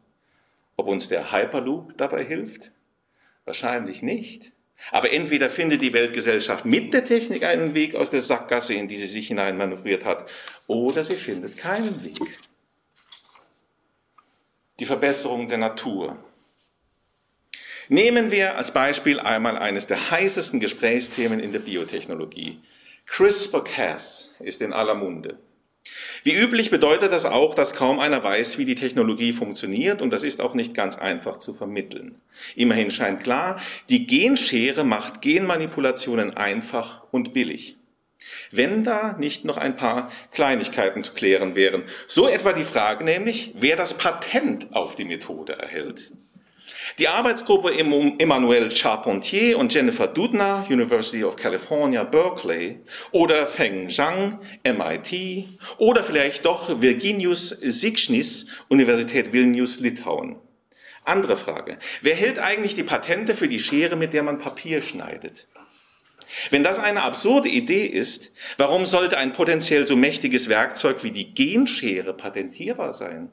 Ob 0.75 0.88
uns 0.88 1.10
der 1.10 1.32
Hyperloop 1.32 1.98
dabei 1.98 2.24
hilft? 2.24 2.72
Wahrscheinlich 3.46 4.01
nicht. 4.01 4.51
Aber 4.92 5.12
entweder 5.12 5.50
findet 5.50 5.82
die 5.82 5.94
Weltgesellschaft 5.94 6.66
mit 6.66 6.94
der 6.94 7.04
Technik 7.04 7.44
einen 7.44 7.74
Weg 7.74 7.96
aus 7.96 8.12
der 8.12 8.22
Sackgasse, 8.22 8.75
in 8.75 8.88
die 8.88 8.98
sie 8.98 9.08
sich 9.08 9.27
hineinmanövriert 9.27 10.06
hat, 10.06 10.30
oder 10.68 11.04
sie 11.04 11.16
findet 11.16 11.58
keinen 11.58 12.04
Weg. 12.04 12.39
Die 14.80 14.86
Verbesserung 14.86 15.48
der 15.50 15.58
Natur. 15.58 16.24
Nehmen 17.89 18.32
wir 18.32 18.58
als 18.58 18.72
Beispiel 18.72 19.20
einmal 19.20 19.58
eines 19.58 19.88
der 19.88 20.12
heißesten 20.12 20.60
Gesprächsthemen 20.60 21.39
in 21.39 21.53
der 21.53 21.60
Biotechnologie. 21.60 22.60
CRISPR-Cas 23.06 24.36
ist 24.41 24.62
in 24.62 24.74
aller 24.74 24.96
Munde. 24.96 25.39
Wie 26.24 26.36
üblich 26.36 26.70
bedeutet 26.70 27.13
das 27.13 27.25
auch, 27.25 27.56
dass 27.56 27.74
kaum 27.74 28.00
einer 28.00 28.22
weiß, 28.22 28.58
wie 28.58 28.65
die 28.65 28.75
Technologie 28.75 29.32
funktioniert 29.32 30.01
und 30.01 30.12
das 30.12 30.24
ist 30.24 30.41
auch 30.41 30.53
nicht 30.53 30.74
ganz 30.74 30.98
einfach 30.98 31.39
zu 31.39 31.53
vermitteln. 31.53 32.20
Immerhin 32.56 32.91
scheint 32.91 33.24
klar, 33.24 33.62
die 33.88 34.06
Genschere 34.06 34.84
macht 34.84 35.22
Genmanipulationen 35.22 36.36
einfach 36.36 37.03
und 37.12 37.34
billig. 37.34 37.77
wenn 38.51 38.84
da 38.84 39.15
nicht 39.17 39.46
noch 39.46 39.58
ein 39.58 39.75
paar 39.75 40.12
Kleinigkeiten 40.32 41.03
zu 41.03 41.13
klären 41.13 41.56
wären. 41.56 41.84
So 42.08 42.27
etwa 42.27 42.53
die 42.53 42.63
Frage 42.63 43.03
nämlich, 43.03 43.53
wer 43.56 43.75
das 43.75 43.94
Patent 43.94 44.74
auf 44.74 44.96
die 44.96 45.06
Methode 45.06 45.53
erhält. 45.53 46.12
Die 47.00 47.08
Arbeitsgruppe 47.08 47.77
Emmanuel 47.77 48.72
Charpentier 48.72 49.60
und 49.60 49.72
Jennifer 49.72 50.08
Doudna, 50.08 50.66
University 50.68 51.24
of 51.24 51.36
California, 51.36 52.04
Berkeley, 52.04 52.80
oder 53.12 53.46
Feng 53.46 53.88
Zhang, 53.92 54.39
MIT, 54.63 55.46
oder 55.77 56.04
vielleicht 56.04 56.46
doch 56.46 56.82
Virginius 56.82 57.50
Sikschnis, 57.50 58.48
Universität 58.68 59.32
Vilnius, 59.32 59.80
Litauen. 59.80 60.38
Andere 61.04 61.38
Frage. 61.38 61.77
Wer 62.01 62.16
hält 62.16 62.39
eigentlich 62.39 62.74
die 62.74 62.82
Patente 62.82 63.36
für 63.36 63.48
die 63.48 63.60
Schere, 63.60 63.96
mit 63.96 64.13
der 64.13 64.24
man 64.24 64.39
Papier 64.39 64.82
schneidet? 64.82 65.48
Wenn 66.50 66.63
das 66.63 66.80
eine 66.80 67.04
absurde 67.04 67.48
Idee 67.48 67.86
ist, 67.86 68.32
warum 68.58 68.88
sollte 68.88 69.20
ein 69.20 69.34
potenziell 69.34 69.86
so 69.86 69.96
mächtiges 69.96 70.50
Werkzeug 70.50 71.04
wie 71.04 71.12
die 71.12 71.36
Genschere 71.36 72.16
patentierbar 72.16 72.92
sein? 72.92 73.32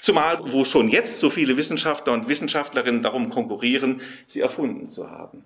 Zumal, 0.00 0.38
wo 0.52 0.64
schon 0.64 0.88
jetzt 0.88 1.20
so 1.20 1.30
viele 1.30 1.56
Wissenschaftler 1.56 2.12
und 2.12 2.28
Wissenschaftlerinnen 2.28 3.02
darum 3.02 3.30
konkurrieren, 3.30 4.02
sie 4.26 4.40
erfunden 4.40 4.88
zu 4.88 5.10
haben. 5.10 5.44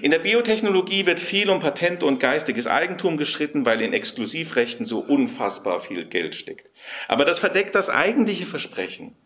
In 0.00 0.10
der 0.10 0.20
Biotechnologie 0.20 1.06
wird 1.06 1.20
viel 1.20 1.50
um 1.50 1.60
Patente 1.60 2.06
und 2.06 2.20
geistiges 2.20 2.66
Eigentum 2.66 3.16
gestritten, 3.16 3.66
weil 3.66 3.80
in 3.80 3.92
Exklusivrechten 3.92 4.86
so 4.86 5.00
unfassbar 5.00 5.80
viel 5.80 6.04
Geld 6.04 6.34
steckt. 6.34 6.70
Aber 7.08 7.24
das 7.24 7.38
verdeckt 7.38 7.74
das 7.74 7.90
eigentliche 7.90 8.46
Versprechen, 8.46 9.16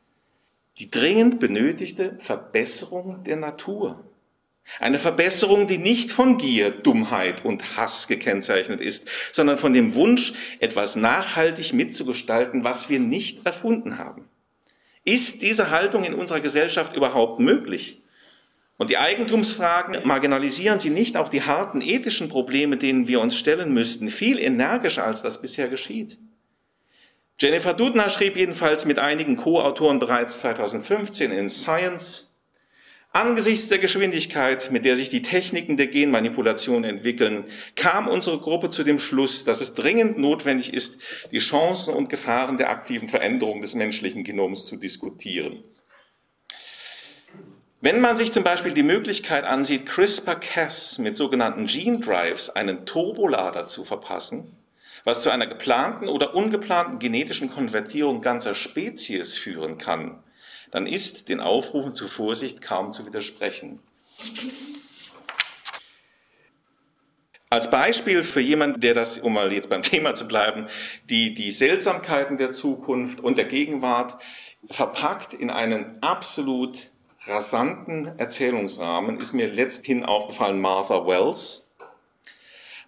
die 0.78 0.90
dringend 0.90 1.40
benötigte 1.40 2.16
Verbesserung 2.20 3.22
der 3.24 3.36
Natur. 3.36 4.04
Eine 4.78 4.98
Verbesserung, 4.98 5.66
die 5.66 5.78
nicht 5.78 6.12
von 6.12 6.38
Gier, 6.38 6.70
Dummheit 6.70 7.44
und 7.44 7.76
Hass 7.76 8.06
gekennzeichnet 8.06 8.80
ist, 8.80 9.08
sondern 9.32 9.58
von 9.58 9.72
dem 9.72 9.94
Wunsch, 9.94 10.32
etwas 10.60 10.96
nachhaltig 10.96 11.72
mitzugestalten, 11.72 12.64
was 12.64 12.88
wir 12.88 13.00
nicht 13.00 13.44
erfunden 13.44 13.98
haben. 13.98 14.28
Ist 15.04 15.42
diese 15.42 15.70
Haltung 15.70 16.04
in 16.04 16.14
unserer 16.14 16.40
Gesellschaft 16.40 16.94
überhaupt 16.94 17.40
möglich? 17.40 18.02
Und 18.76 18.88
die 18.88 18.96
Eigentumsfragen 18.96 20.06
marginalisieren 20.06 20.80
sie 20.80 20.88
nicht 20.88 21.16
auch 21.16 21.28
die 21.28 21.42
harten 21.42 21.82
ethischen 21.82 22.30
Probleme, 22.30 22.78
denen 22.78 23.08
wir 23.08 23.20
uns 23.20 23.36
stellen 23.36 23.74
müssten, 23.74 24.08
viel 24.08 24.38
energischer, 24.38 25.04
als 25.04 25.20
das 25.20 25.42
bisher 25.42 25.68
geschieht. 25.68 26.16
Jennifer 27.38 27.74
Dudner 27.74 28.08
schrieb 28.08 28.36
jedenfalls 28.36 28.84
mit 28.84 28.98
einigen 28.98 29.36
Co-Autoren 29.36 29.98
bereits 29.98 30.38
2015 30.40 31.32
in 31.32 31.48
Science, 31.48 32.29
Angesichts 33.12 33.66
der 33.66 33.80
Geschwindigkeit, 33.80 34.70
mit 34.70 34.84
der 34.84 34.96
sich 34.96 35.10
die 35.10 35.22
Techniken 35.22 35.76
der 35.76 35.88
Genmanipulation 35.88 36.84
entwickeln, 36.84 37.44
kam 37.74 38.06
unsere 38.06 38.38
Gruppe 38.38 38.70
zu 38.70 38.84
dem 38.84 39.00
Schluss, 39.00 39.44
dass 39.44 39.60
es 39.60 39.74
dringend 39.74 40.16
notwendig 40.18 40.72
ist, 40.72 41.00
die 41.32 41.40
Chancen 41.40 41.92
und 41.92 42.08
Gefahren 42.08 42.56
der 42.56 42.70
aktiven 42.70 43.08
Veränderung 43.08 43.62
des 43.62 43.74
menschlichen 43.74 44.22
Genoms 44.22 44.66
zu 44.66 44.76
diskutieren. 44.76 45.64
Wenn 47.80 48.00
man 48.00 48.16
sich 48.16 48.30
zum 48.30 48.44
Beispiel 48.44 48.74
die 48.74 48.84
Möglichkeit 48.84 49.42
ansieht, 49.42 49.86
CRISPR-Cas 49.86 50.98
mit 50.98 51.16
sogenannten 51.16 51.66
Gene 51.66 51.98
Drives 51.98 52.48
einen 52.50 52.86
Turbolader 52.86 53.66
zu 53.66 53.84
verpassen, 53.84 54.56
was 55.02 55.22
zu 55.22 55.30
einer 55.30 55.48
geplanten 55.48 56.06
oder 56.06 56.36
ungeplanten 56.36 57.00
genetischen 57.00 57.50
Konvertierung 57.50 58.20
ganzer 58.20 58.54
Spezies 58.54 59.36
führen 59.36 59.78
kann, 59.78 60.19
dann 60.70 60.86
ist 60.86 61.28
den 61.28 61.40
Aufrufen 61.40 61.94
zur 61.94 62.08
Vorsicht 62.08 62.62
kaum 62.62 62.92
zu 62.92 63.06
widersprechen. 63.06 63.80
Als 67.52 67.68
Beispiel 67.68 68.22
für 68.22 68.40
jemanden, 68.40 68.80
der 68.80 68.94
das, 68.94 69.18
um 69.18 69.32
mal 69.32 69.52
jetzt 69.52 69.68
beim 69.68 69.82
Thema 69.84 70.14
zu 70.14 70.28
bleiben, 70.28 70.68
die, 71.08 71.34
die 71.34 71.50
Seltsamkeiten 71.50 72.36
der 72.38 72.52
Zukunft 72.52 73.20
und 73.20 73.38
der 73.38 73.46
Gegenwart 73.46 74.22
verpackt 74.70 75.34
in 75.34 75.50
einen 75.50 76.00
absolut 76.00 76.90
rasanten 77.26 78.18
Erzählungsrahmen, 78.18 79.18
ist 79.18 79.32
mir 79.32 79.52
letzthin 79.52 80.04
aufgefallen 80.04 80.60
Martha 80.60 81.06
Wells, 81.06 81.69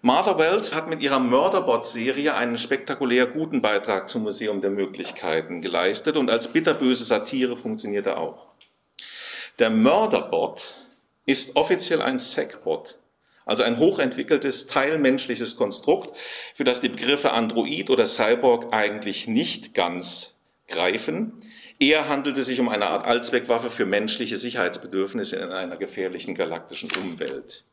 Martha 0.05 0.37
Wells 0.37 0.75
hat 0.75 0.89
mit 0.89 1.01
ihrer 1.01 1.19
Murderbot-Serie 1.19 2.33
einen 2.33 2.57
spektakulär 2.57 3.25
guten 3.25 3.61
Beitrag 3.61 4.09
zum 4.09 4.23
Museum 4.23 4.59
der 4.59 4.69
Möglichkeiten 4.69 5.61
geleistet 5.61 6.17
und 6.17 6.29
als 6.29 6.49
bitterböse 6.49 7.05
Satire 7.05 7.55
funktioniert 7.55 8.05
er 8.07 8.17
auch. 8.17 8.47
Der 9.59 9.69
Murderbot 9.69 10.75
ist 11.25 11.55
offiziell 11.55 12.01
ein 12.01 12.19
Segbot, 12.19 12.97
also 13.45 13.63
ein 13.63 13.77
hochentwickeltes, 13.77 14.67
teilmenschliches 14.67 15.55
Konstrukt, 15.55 16.13
für 16.53 16.65
das 16.65 16.81
die 16.81 16.89
Begriffe 16.89 17.31
Android 17.31 17.89
oder 17.89 18.05
Cyborg 18.05 18.73
eigentlich 18.73 19.29
nicht 19.29 19.73
ganz 19.73 20.37
greifen. 20.67 21.39
Eher 21.79 22.09
handelt 22.09 22.37
es 22.37 22.47
sich 22.47 22.59
um 22.59 22.67
eine 22.67 22.87
Art 22.87 23.05
Allzweckwaffe 23.05 23.71
für 23.71 23.85
menschliche 23.85 24.37
Sicherheitsbedürfnisse 24.37 25.37
in 25.37 25.53
einer 25.53 25.77
gefährlichen 25.77 26.35
galaktischen 26.35 26.91
Umwelt. 26.91 27.63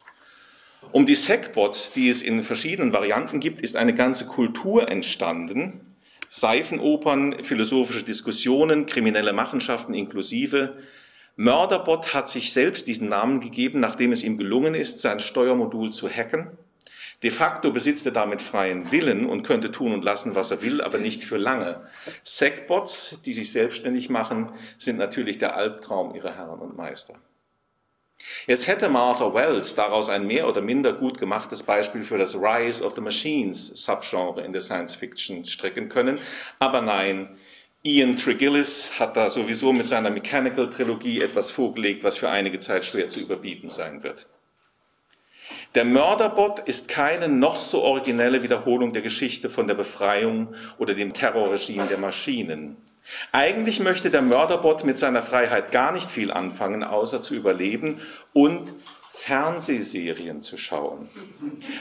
Um 0.92 1.06
die 1.06 1.14
Segbots, 1.14 1.92
die 1.92 2.08
es 2.08 2.22
in 2.22 2.42
verschiedenen 2.42 2.92
Varianten 2.92 3.38
gibt, 3.38 3.62
ist 3.62 3.76
eine 3.76 3.94
ganze 3.94 4.26
Kultur 4.26 4.88
entstanden. 4.88 5.94
Seifenopern, 6.28 7.44
philosophische 7.44 8.04
Diskussionen, 8.04 8.86
kriminelle 8.86 9.32
Machenschaften 9.32 9.94
inklusive. 9.94 10.78
Mörderbot 11.36 12.12
hat 12.12 12.28
sich 12.28 12.52
selbst 12.52 12.86
diesen 12.86 13.08
Namen 13.08 13.40
gegeben, 13.40 13.80
nachdem 13.80 14.12
es 14.12 14.24
ihm 14.24 14.36
gelungen 14.36 14.74
ist, 14.74 15.00
sein 15.00 15.20
Steuermodul 15.20 15.92
zu 15.92 16.08
hacken. 16.08 16.50
De 17.22 17.30
facto 17.30 17.70
besitzt 17.70 18.06
er 18.06 18.12
damit 18.12 18.40
freien 18.40 18.90
Willen 18.90 19.26
und 19.26 19.42
könnte 19.42 19.70
tun 19.70 19.92
und 19.92 20.04
lassen, 20.04 20.34
was 20.34 20.50
er 20.50 20.62
will, 20.62 20.80
aber 20.80 20.98
nicht 20.98 21.22
für 21.22 21.36
lange. 21.36 21.82
Segbots, 22.22 23.18
die 23.24 23.34
sich 23.34 23.52
selbstständig 23.52 24.08
machen, 24.08 24.52
sind 24.78 24.98
natürlich 24.98 25.38
der 25.38 25.54
Albtraum 25.54 26.14
ihrer 26.14 26.34
Herren 26.34 26.60
und 26.60 26.76
Meister. 26.76 27.14
Jetzt 28.46 28.66
hätte 28.66 28.88
Martha 28.88 29.32
Wells 29.34 29.74
daraus 29.74 30.08
ein 30.08 30.26
mehr 30.26 30.48
oder 30.48 30.60
minder 30.60 30.92
gut 30.92 31.18
gemachtes 31.18 31.62
Beispiel 31.62 32.04
für 32.04 32.18
das 32.18 32.34
Rise 32.34 32.84
of 32.84 32.94
the 32.94 33.00
Machines 33.00 33.68
Subgenre 33.68 34.42
in 34.42 34.52
der 34.52 34.62
Science 34.62 34.94
Fiction 34.94 35.44
stricken 35.44 35.88
können, 35.88 36.20
aber 36.58 36.80
nein, 36.80 37.38
Ian 37.82 38.18
Tregillis 38.18 38.98
hat 38.98 39.16
da 39.16 39.30
sowieso 39.30 39.72
mit 39.72 39.88
seiner 39.88 40.10
Mechanical 40.10 40.68
Trilogie 40.68 41.22
etwas 41.22 41.50
vorgelegt, 41.50 42.04
was 42.04 42.18
für 42.18 42.28
einige 42.28 42.58
Zeit 42.58 42.84
schwer 42.84 43.08
zu 43.08 43.20
überbieten 43.20 43.70
sein 43.70 44.02
wird. 44.02 44.26
Der 45.74 45.84
Mörderbot 45.84 46.58
ist 46.60 46.88
keine 46.88 47.28
noch 47.28 47.60
so 47.60 47.82
originelle 47.82 48.42
Wiederholung 48.42 48.92
der 48.92 49.02
Geschichte 49.02 49.48
von 49.48 49.66
der 49.66 49.74
Befreiung 49.74 50.54
oder 50.78 50.94
dem 50.94 51.14
Terrorregime 51.14 51.86
der 51.86 51.98
Maschinen. 51.98 52.76
Eigentlich 53.32 53.80
möchte 53.80 54.10
der 54.10 54.22
Mörderbot 54.22 54.84
mit 54.84 54.98
seiner 54.98 55.22
Freiheit 55.22 55.72
gar 55.72 55.92
nicht 55.92 56.10
viel 56.10 56.30
anfangen, 56.30 56.84
außer 56.84 57.22
zu 57.22 57.34
überleben 57.34 58.00
und 58.32 58.72
Fernsehserien 59.10 60.40
zu 60.40 60.56
schauen. 60.56 61.08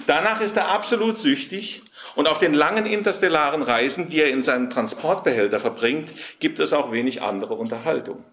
Danach 0.07 0.41
ist 0.41 0.57
er 0.57 0.69
absolut 0.69 1.17
süchtig 1.17 1.83
und 2.15 2.27
auf 2.27 2.39
den 2.39 2.53
langen 2.53 2.85
interstellaren 2.85 3.61
Reisen, 3.61 4.09
die 4.09 4.19
er 4.19 4.29
in 4.29 4.43
seinem 4.43 4.69
Transportbehälter 4.69 5.59
verbringt, 5.59 6.09
gibt 6.39 6.59
es 6.59 6.73
auch 6.73 6.91
wenig 6.91 7.21
andere 7.21 7.53
Unterhaltung. 7.53 8.23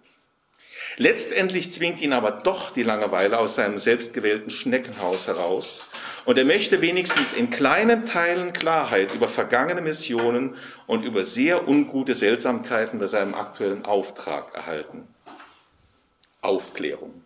Letztendlich 0.96 1.72
zwingt 1.72 2.00
ihn 2.00 2.14
aber 2.14 2.30
doch 2.30 2.70
die 2.70 2.82
Langeweile 2.82 3.38
aus 3.38 3.56
seinem 3.56 3.78
selbstgewählten 3.78 4.50
Schneckenhaus 4.50 5.26
heraus 5.26 5.90
und 6.26 6.36
er 6.36 6.44
möchte 6.44 6.82
wenigstens 6.82 7.32
in 7.32 7.50
kleinen 7.50 8.04
Teilen 8.04 8.52
Klarheit 8.52 9.14
über 9.14 9.28
vergangene 9.28 9.80
Missionen 9.80 10.56
und 10.86 11.04
über 11.04 11.24
sehr 11.24 11.66
ungute 11.68 12.14
Seltsamkeiten 12.14 12.98
bei 12.98 13.06
seinem 13.06 13.34
aktuellen 13.34 13.84
Auftrag 13.84 14.54
erhalten. 14.54 15.06
Aufklärung. 16.42 17.22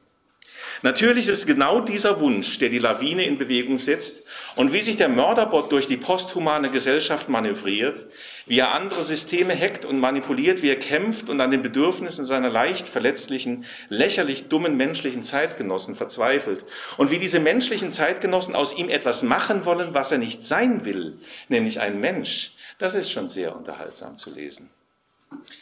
Natürlich 0.82 1.28
ist 1.28 1.40
es 1.40 1.46
genau 1.46 1.80
dieser 1.80 2.20
Wunsch, 2.20 2.58
der 2.58 2.70
die 2.70 2.78
Lawine 2.78 3.24
in 3.24 3.36
Bewegung 3.36 3.78
setzt 3.78 4.24
und 4.56 4.72
wie 4.72 4.80
sich 4.80 4.96
der 4.96 5.10
Mörderbot 5.10 5.70
durch 5.72 5.88
die 5.88 5.98
posthumane 5.98 6.70
Gesellschaft 6.70 7.28
manövriert, 7.28 8.06
wie 8.46 8.58
er 8.58 8.72
andere 8.72 9.02
Systeme 9.02 9.54
hackt 9.54 9.84
und 9.84 10.00
manipuliert, 10.00 10.62
wie 10.62 10.70
er 10.70 10.78
kämpft 10.78 11.28
und 11.28 11.40
an 11.40 11.50
den 11.50 11.62
Bedürfnissen 11.62 12.24
seiner 12.24 12.48
leicht 12.48 12.88
verletzlichen, 12.88 13.66
lächerlich 13.90 14.48
dummen 14.48 14.76
menschlichen 14.78 15.22
Zeitgenossen 15.22 15.96
verzweifelt 15.96 16.64
und 16.96 17.10
wie 17.10 17.18
diese 17.18 17.40
menschlichen 17.40 17.92
Zeitgenossen 17.92 18.54
aus 18.54 18.74
ihm 18.74 18.88
etwas 18.88 19.22
machen 19.22 19.66
wollen, 19.66 19.92
was 19.92 20.10
er 20.12 20.18
nicht 20.18 20.44
sein 20.44 20.86
will, 20.86 21.18
nämlich 21.48 21.80
ein 21.80 22.00
Mensch, 22.00 22.52
das 22.78 22.94
ist 22.94 23.10
schon 23.10 23.28
sehr 23.28 23.54
unterhaltsam 23.54 24.16
zu 24.16 24.30
lesen. 24.30 24.70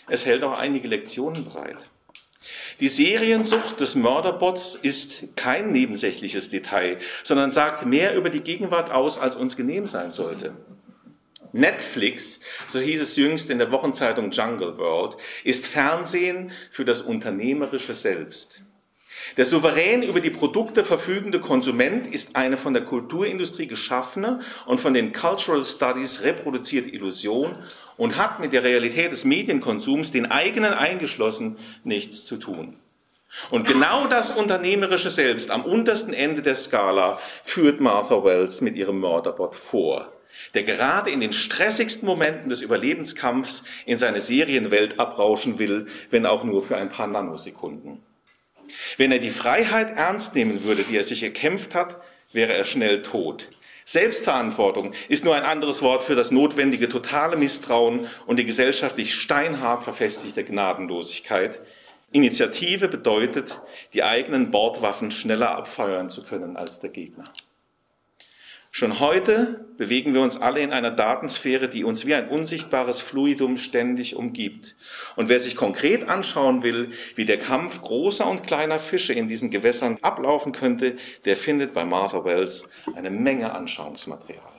Es 0.08 0.24
hält 0.24 0.44
auch 0.44 0.56
einige 0.56 0.86
Lektionen 0.86 1.44
bereit. 1.44 1.90
Die 2.80 2.88
Seriensucht 2.88 3.80
des 3.80 3.94
Mörderbots 3.94 4.74
ist 4.74 5.36
kein 5.36 5.72
nebensächliches 5.72 6.50
Detail, 6.50 6.98
sondern 7.24 7.50
sagt 7.50 7.86
mehr 7.86 8.14
über 8.14 8.30
die 8.30 8.40
Gegenwart 8.40 8.90
aus, 8.90 9.18
als 9.18 9.36
uns 9.36 9.56
genehm 9.56 9.86
sein 9.86 10.12
sollte. 10.12 10.54
Netflix, 11.52 12.40
so 12.68 12.78
hieß 12.78 13.00
es 13.00 13.16
jüngst 13.16 13.50
in 13.50 13.58
der 13.58 13.70
Wochenzeitung 13.70 14.30
Jungle 14.30 14.76
World, 14.78 15.16
ist 15.44 15.66
Fernsehen 15.66 16.50
für 16.70 16.84
das 16.84 17.00
unternehmerische 17.02 17.94
Selbst. 17.94 18.62
Der 19.36 19.44
souverän 19.44 20.02
über 20.02 20.20
die 20.20 20.30
Produkte 20.30 20.84
verfügende 20.84 21.40
Konsument 21.40 22.06
ist 22.06 22.34
eine 22.36 22.56
von 22.56 22.72
der 22.72 22.84
Kulturindustrie 22.84 23.66
geschaffene 23.66 24.40
und 24.66 24.80
von 24.80 24.94
den 24.94 25.12
Cultural 25.12 25.64
Studies 25.64 26.22
reproduzierte 26.22 26.88
Illusion 26.88 27.54
und 27.96 28.16
hat 28.16 28.40
mit 28.40 28.52
der 28.52 28.64
Realität 28.64 29.12
des 29.12 29.24
Medienkonsums, 29.24 30.12
den 30.12 30.26
eigenen 30.26 30.72
eingeschlossen, 30.72 31.56
nichts 31.84 32.24
zu 32.24 32.36
tun. 32.36 32.70
Und 33.50 33.66
genau 33.66 34.06
das 34.06 34.30
Unternehmerische 34.30 35.10
selbst 35.10 35.50
am 35.50 35.64
untersten 35.64 36.14
Ende 36.14 36.40
der 36.40 36.56
Skala 36.56 37.18
führt 37.44 37.80
Martha 37.80 38.24
Wells 38.24 38.62
mit 38.62 38.76
ihrem 38.76 39.00
Mörderbot 39.00 39.54
vor, 39.54 40.12
der 40.54 40.62
gerade 40.62 41.10
in 41.10 41.20
den 41.20 41.32
stressigsten 41.32 42.06
Momenten 42.06 42.48
des 42.48 42.62
Überlebenskampfs 42.62 43.64
in 43.84 43.98
seine 43.98 44.22
Serienwelt 44.22 44.98
abrauschen 44.98 45.58
will, 45.58 45.88
wenn 46.10 46.24
auch 46.24 46.42
nur 46.42 46.64
für 46.64 46.76
ein 46.76 46.88
paar 46.88 47.06
Nanosekunden. 47.06 48.02
Wenn 48.96 49.12
er 49.12 49.18
die 49.18 49.30
Freiheit 49.30 49.96
ernst 49.96 50.34
nehmen 50.34 50.64
würde, 50.64 50.84
die 50.84 50.96
er 50.96 51.04
sich 51.04 51.22
erkämpft 51.22 51.74
hat, 51.74 51.96
wäre 52.32 52.52
er 52.52 52.64
schnell 52.64 53.02
tot. 53.02 53.48
Selbstverantwortung 53.84 54.92
ist 55.08 55.24
nur 55.24 55.34
ein 55.34 55.44
anderes 55.44 55.80
Wort 55.80 56.02
für 56.02 56.14
das 56.14 56.30
notwendige 56.30 56.90
totale 56.90 57.36
Misstrauen 57.36 58.06
und 58.26 58.38
die 58.38 58.44
gesellschaftlich 58.44 59.14
steinhart 59.14 59.82
verfestigte 59.82 60.44
Gnadenlosigkeit. 60.44 61.62
Initiative 62.12 62.88
bedeutet, 62.88 63.60
die 63.94 64.02
eigenen 64.02 64.50
Bordwaffen 64.50 65.10
schneller 65.10 65.52
abfeuern 65.52 66.10
zu 66.10 66.22
können 66.22 66.56
als 66.56 66.80
der 66.80 66.90
Gegner. 66.90 67.24
Schon 68.70 69.00
heute 69.00 69.66
bewegen 69.78 70.12
wir 70.12 70.20
uns 70.20 70.36
alle 70.36 70.60
in 70.60 70.72
einer 70.72 70.90
Datensphäre, 70.90 71.68
die 71.68 71.84
uns 71.84 72.06
wie 72.06 72.14
ein 72.14 72.28
unsichtbares 72.28 73.00
Fluidum 73.00 73.56
ständig 73.56 74.14
umgibt. 74.14 74.76
Und 75.16 75.28
wer 75.28 75.40
sich 75.40 75.56
konkret 75.56 76.06
anschauen 76.06 76.62
will, 76.62 76.92
wie 77.14 77.24
der 77.24 77.38
Kampf 77.38 77.80
großer 77.80 78.26
und 78.26 78.46
kleiner 78.46 78.78
Fische 78.78 79.14
in 79.14 79.26
diesen 79.26 79.50
Gewässern 79.50 79.98
ablaufen 80.02 80.52
könnte, 80.52 80.96
der 81.24 81.36
findet 81.36 81.72
bei 81.72 81.84
Martha 81.84 82.24
Wells 82.24 82.68
eine 82.94 83.10
Menge 83.10 83.52
Anschauungsmaterial. 83.52 84.58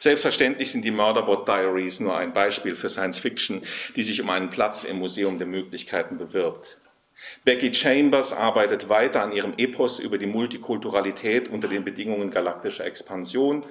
Selbstverständlich 0.00 0.72
sind 0.72 0.84
die 0.84 0.90
Murderbot 0.90 1.46
Diaries 1.46 2.00
nur 2.00 2.16
ein 2.16 2.32
Beispiel 2.32 2.74
für 2.74 2.88
Science 2.88 3.20
Fiction, 3.20 3.62
die 3.94 4.02
sich 4.02 4.20
um 4.20 4.30
einen 4.30 4.50
Platz 4.50 4.82
im 4.82 4.98
Museum 4.98 5.38
der 5.38 5.46
Möglichkeiten 5.46 6.18
bewirbt. 6.18 6.76
Becky 7.44 7.72
Chambers 7.74 8.32
arbeitet 8.32 8.88
weiter 8.88 9.22
an 9.22 9.32
ihrem 9.32 9.54
Epos 9.56 9.98
über 9.98 10.18
die 10.18 10.26
Multikulturalität 10.26 11.48
unter 11.48 11.68
den 11.68 11.84
Bedingungen 11.84 12.30
galaktischer 12.30 12.84
Expansion. 12.84 13.64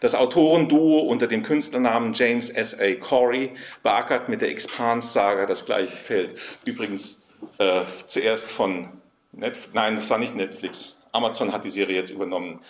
Das 0.00 0.14
Autorenduo 0.14 1.00
unter 1.00 1.26
dem 1.26 1.42
Künstlernamen 1.42 2.12
James 2.12 2.50
S. 2.50 2.78
A. 2.78 2.94
Corey 2.94 3.50
beackert 3.82 4.28
mit 4.28 4.40
der 4.40 4.50
Expans-Saga 4.50 5.46
das 5.46 5.66
gleiche 5.66 5.96
Feld. 5.96 6.36
Übrigens 6.64 7.26
äh, 7.58 7.82
zuerst 8.06 8.50
von 8.50 9.00
Netflix, 9.32 9.74
nein, 9.74 9.96
das 9.96 10.08
war 10.10 10.18
nicht 10.18 10.36
Netflix. 10.36 10.96
Amazon 11.12 11.52
hat 11.52 11.64
die 11.64 11.70
Serie 11.70 11.96
jetzt 11.96 12.10
übernommen. 12.10 12.60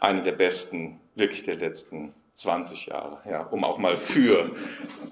Eine 0.00 0.22
der 0.22 0.32
besten, 0.32 1.00
wirklich 1.14 1.44
der 1.44 1.54
letzten 1.54 2.10
20 2.34 2.86
Jahre, 2.86 3.20
ja, 3.28 3.42
um 3.42 3.64
auch 3.64 3.78
mal 3.78 3.96
für 3.96 4.50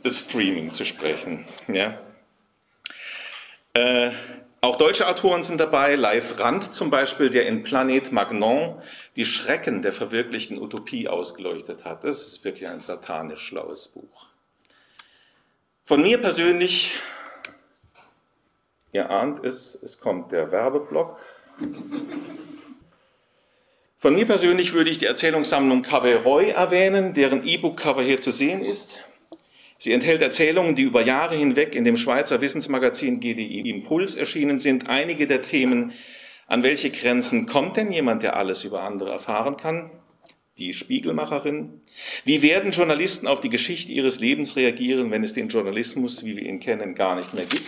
das 0.02 0.20
Streaming 0.20 0.72
zu 0.72 0.84
sprechen. 0.84 1.44
Ja. 1.68 1.98
Äh, 3.74 4.10
auch 4.62 4.76
deutsche 4.76 5.08
Autoren 5.08 5.42
sind 5.42 5.58
dabei, 5.58 5.94
Leif 5.94 6.38
Rand 6.38 6.74
zum 6.74 6.90
Beispiel, 6.90 7.30
der 7.30 7.46
in 7.46 7.62
Planet 7.62 8.12
Magnon 8.12 8.80
die 9.16 9.24
Schrecken 9.24 9.80
der 9.82 9.92
verwirklichten 9.92 10.60
Utopie 10.60 11.08
ausgeleuchtet 11.08 11.84
hat. 11.84 12.04
Das 12.04 12.26
ist 12.26 12.44
wirklich 12.44 12.68
ein 12.68 12.80
satanisch 12.80 13.40
schlaues 13.40 13.88
Buch. 13.88 14.28
Von 15.86 16.02
mir 16.02 16.20
persönlich, 16.20 16.94
ihr 18.92 19.10
ahnt 19.10 19.44
es, 19.44 19.74
es 19.82 19.98
kommt 19.98 20.30
der 20.30 20.52
Werbeblock. 20.52 21.18
Von 23.98 24.14
mir 24.14 24.26
persönlich 24.26 24.72
würde 24.72 24.90
ich 24.90 24.98
die 24.98 25.06
Erzählungssammlung 25.06 25.82
Cabaret 25.82 26.54
erwähnen, 26.54 27.12
deren 27.12 27.46
E-Book-Cover 27.46 28.02
hier 28.02 28.20
zu 28.20 28.30
sehen 28.30 28.64
ist. 28.64 28.98
Sie 29.82 29.92
enthält 29.92 30.20
Erzählungen, 30.20 30.76
die 30.76 30.82
über 30.82 31.02
Jahre 31.06 31.36
hinweg 31.36 31.74
in 31.74 31.84
dem 31.84 31.96
Schweizer 31.96 32.42
Wissensmagazin 32.42 33.18
GDI 33.18 33.60
Impuls 33.70 34.14
erschienen 34.14 34.58
sind. 34.58 34.90
Einige 34.90 35.26
der 35.26 35.40
Themen, 35.40 35.92
an 36.46 36.62
welche 36.62 36.90
Grenzen 36.90 37.46
kommt 37.46 37.78
denn 37.78 37.90
jemand, 37.90 38.22
der 38.22 38.36
alles 38.36 38.62
über 38.64 38.82
andere 38.82 39.10
erfahren 39.10 39.56
kann? 39.56 39.90
Die 40.58 40.74
Spiegelmacherin. 40.74 41.80
Wie 42.26 42.42
werden 42.42 42.72
Journalisten 42.72 43.26
auf 43.26 43.40
die 43.40 43.48
Geschichte 43.48 43.90
ihres 43.90 44.20
Lebens 44.20 44.54
reagieren, 44.54 45.10
wenn 45.10 45.24
es 45.24 45.32
den 45.32 45.48
Journalismus, 45.48 46.26
wie 46.26 46.36
wir 46.36 46.44
ihn 46.44 46.60
kennen, 46.60 46.94
gar 46.94 47.16
nicht 47.16 47.32
mehr 47.32 47.46
gibt? 47.46 47.64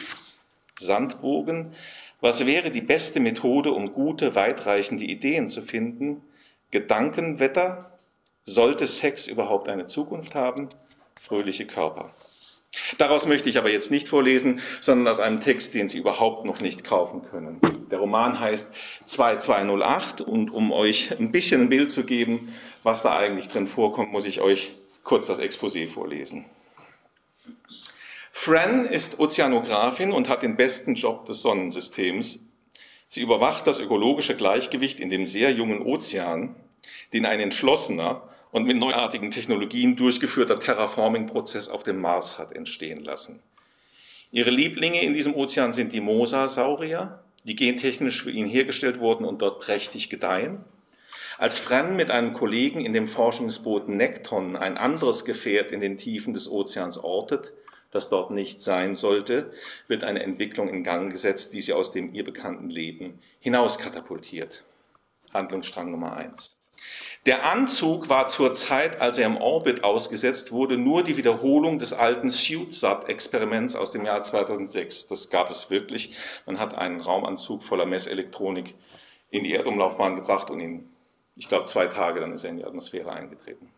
Sandbogen. 0.79 1.73
Was 2.21 2.45
wäre 2.45 2.71
die 2.71 2.83
beste 2.83 3.21
Methode, 3.21 3.73
um 3.73 3.87
gute, 3.87 4.35
weitreichende 4.35 5.05
Ideen 5.05 5.49
zu 5.49 5.63
finden? 5.63 6.21
Gedankenwetter. 6.71 7.97
Sollte 8.45 8.87
Sex 8.87 9.29
überhaupt 9.29 9.71
eine 9.71 9.87
Zukunft 9.87 10.35
haben? 10.35 10.69
Fröhliche 11.23 11.67
Körper. 11.67 12.11
Daraus 12.99 13.27
möchte 13.27 13.49
ich 13.49 13.59
aber 13.59 13.71
jetzt 13.71 13.91
nicht 13.91 14.09
vorlesen, 14.09 14.61
sondern 14.81 15.07
aus 15.09 15.21
einem 15.21 15.41
Text, 15.41 15.75
den 15.75 15.89
Sie 15.89 15.99
überhaupt 15.99 16.45
noch 16.45 16.61
nicht 16.61 16.85
kaufen 16.85 17.23
können. 17.31 17.61
Der 17.91 17.99
Roman 17.99 18.41
heißt 18.41 18.73
2208 19.07 20.21
und 20.21 20.51
um 20.51 20.73
euch 20.73 21.13
ein 21.19 21.31
bisschen 21.31 21.63
ein 21.63 21.69
Bild 21.69 21.91
zu 21.91 22.05
geben, 22.05 22.55
was 22.83 23.03
da 23.03 23.17
eigentlich 23.17 23.49
drin 23.49 23.67
vorkommt, 23.67 24.11
muss 24.11 24.25
ich 24.25 24.41
euch 24.41 24.73
kurz 25.05 25.27
das 25.27 25.39
Exposé 25.39 25.89
vorlesen. 25.89 26.45
Fran 28.33 28.87
ist 28.87 29.21
Ozeanografin 29.21 30.11
und 30.11 30.29
hat 30.29 30.43
den 30.43 30.57
besten 30.57 30.95
Job 30.95 31.27
des 31.27 31.43
Sonnensystems. 31.43 32.47
Sie 33.09 33.21
überwacht 33.21 33.67
das 33.67 33.79
ökologische 33.79 34.35
Gleichgewicht 34.35 34.99
in 34.99 35.11
dem 35.11 35.27
sehr 35.27 35.53
jungen 35.53 35.83
Ozean, 35.83 36.57
den 37.13 37.27
ein 37.27 37.41
entschlossener, 37.41 38.29
und 38.53 38.65
mit 38.65 38.77
neuartigen 38.77 39.33
Technologien 39.33 39.97
durchgeführter 39.97 40.61
Terraforming-Prozess 40.61 41.69
auf 41.69 41.83
dem 41.83 42.01
Mars 42.01 42.39
hat 42.39 42.53
entstehen 42.53 43.03
lassen. 43.03 43.43
Ihre 44.31 44.51
Lieblinge 44.51 45.03
in 45.03 45.15
diesem 45.15 45.35
Ozean 45.35 45.73
sind 45.73 45.93
die 45.93 46.01
Mosasaurier, 46.01 47.25
die 47.45 47.57
gentechnisch 47.57 48.23
für 48.23 48.31
ihn 48.31 48.47
hergestellt 48.47 49.01
wurden 49.01 49.25
und 49.25 49.43
dort 49.43 49.61
prächtig 49.61 50.11
gedeihen. 50.11 50.65
Als 51.39 51.59
Fran 51.59 51.97
mit 51.97 52.11
einem 52.11 52.35
Kollegen 52.35 52.85
in 52.85 52.93
dem 52.93 53.09
Forschungsboot 53.09 53.89
Nekton 53.89 54.55
ein 54.55 54.77
anderes 54.77 55.25
Gefährt 55.25 55.73
in 55.73 55.81
den 55.81 55.99
Tiefen 55.99 56.35
des 56.35 56.49
Ozeans 56.49 56.99
ortet, 56.99 57.53
das 57.91 58.11
dort 58.11 58.31
nicht 58.31 58.63
sein 58.63 58.95
sollte, 58.95 59.53
wird 59.89 60.05
eine 60.05 60.23
Entwicklung 60.23 60.69
in 60.69 60.85
Gang 60.85 61.11
gesetzt, 61.11 61.53
die 61.53 61.61
sie 61.61 61.73
aus 61.73 61.91
dem 61.91 62.15
ihr 62.15 62.25
bekannten 62.25 62.71
Leben 62.71 63.19
hinauskatapultiert. 63.41 64.63
Handlungsstrang 65.33 65.91
Nummer 65.91 66.17
eins. 66.17 66.57
Der 67.25 67.45
Anzug 67.45 68.09
war 68.09 68.27
zur 68.27 68.55
Zeit, 68.55 69.01
als 69.01 69.17
er 69.17 69.27
im 69.27 69.37
Orbit 69.37 69.85
ausgesetzt 69.85 70.51
wurde, 70.51 70.77
nur 70.77 71.05
die 71.05 71.17
Wiederholung 71.17 71.79
des 71.79 71.93
alten 71.93 72.33
SUITSAT-Experiments 72.33 73.77
aus 73.77 73.93
dem 73.93 74.05
Jahr 74.05 74.23
2006. 74.23 75.07
Das 75.07 75.31
gab 75.31 75.49
es 75.51 75.71
wirklich. 75.71 76.17
Man 76.47 76.59
hat 76.59 76.75
einen 76.75 77.01
Raumanzug 77.01 77.63
voller 77.63 77.87
Messelektronik 77.87 78.75
in 79.31 79.45
die 79.45 79.53
Erdumlaufbahn 79.53 80.17
gebracht 80.17 80.51
und 80.51 80.59
in, 80.59 80.89
ich 81.37 81.49
glaube, 81.49 81.67
zwei 81.67 81.87
Tage, 81.87 82.19
dann 82.19 82.33
ist 82.33 82.43
er 82.43 82.51
in 82.51 82.57
die 82.57 82.65
Atmosphäre 82.65 83.13
eingetreten. 83.13 83.71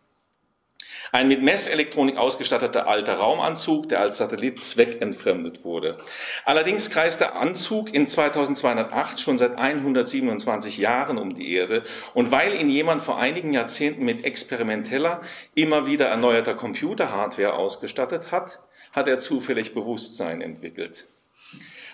Ein 1.11 1.27
mit 1.27 1.41
Messelektronik 1.41 2.17
ausgestatteter 2.17 2.87
alter 2.87 3.15
Raumanzug, 3.15 3.89
der 3.89 4.01
als 4.01 4.17
Satellit 4.17 4.63
zweckentfremdet 4.63 5.63
wurde. 5.63 5.97
Allerdings 6.45 6.89
kreist 6.89 7.19
der 7.19 7.35
Anzug 7.35 7.93
in 7.93 8.07
2208 8.07 9.19
schon 9.19 9.37
seit 9.37 9.57
127 9.57 10.77
Jahren 10.77 11.17
um 11.17 11.35
die 11.35 11.53
Erde 11.53 11.83
und 12.13 12.31
weil 12.31 12.53
ihn 12.59 12.69
jemand 12.69 13.01
vor 13.01 13.17
einigen 13.17 13.53
Jahrzehnten 13.53 14.03
mit 14.05 14.25
experimenteller, 14.25 15.21
immer 15.53 15.85
wieder 15.85 16.07
erneuerter 16.07 16.55
Computerhardware 16.55 17.53
ausgestattet 17.53 18.31
hat, 18.31 18.59
hat 18.91 19.07
er 19.07 19.19
zufällig 19.19 19.73
Bewusstsein 19.73 20.41
entwickelt. 20.41 21.07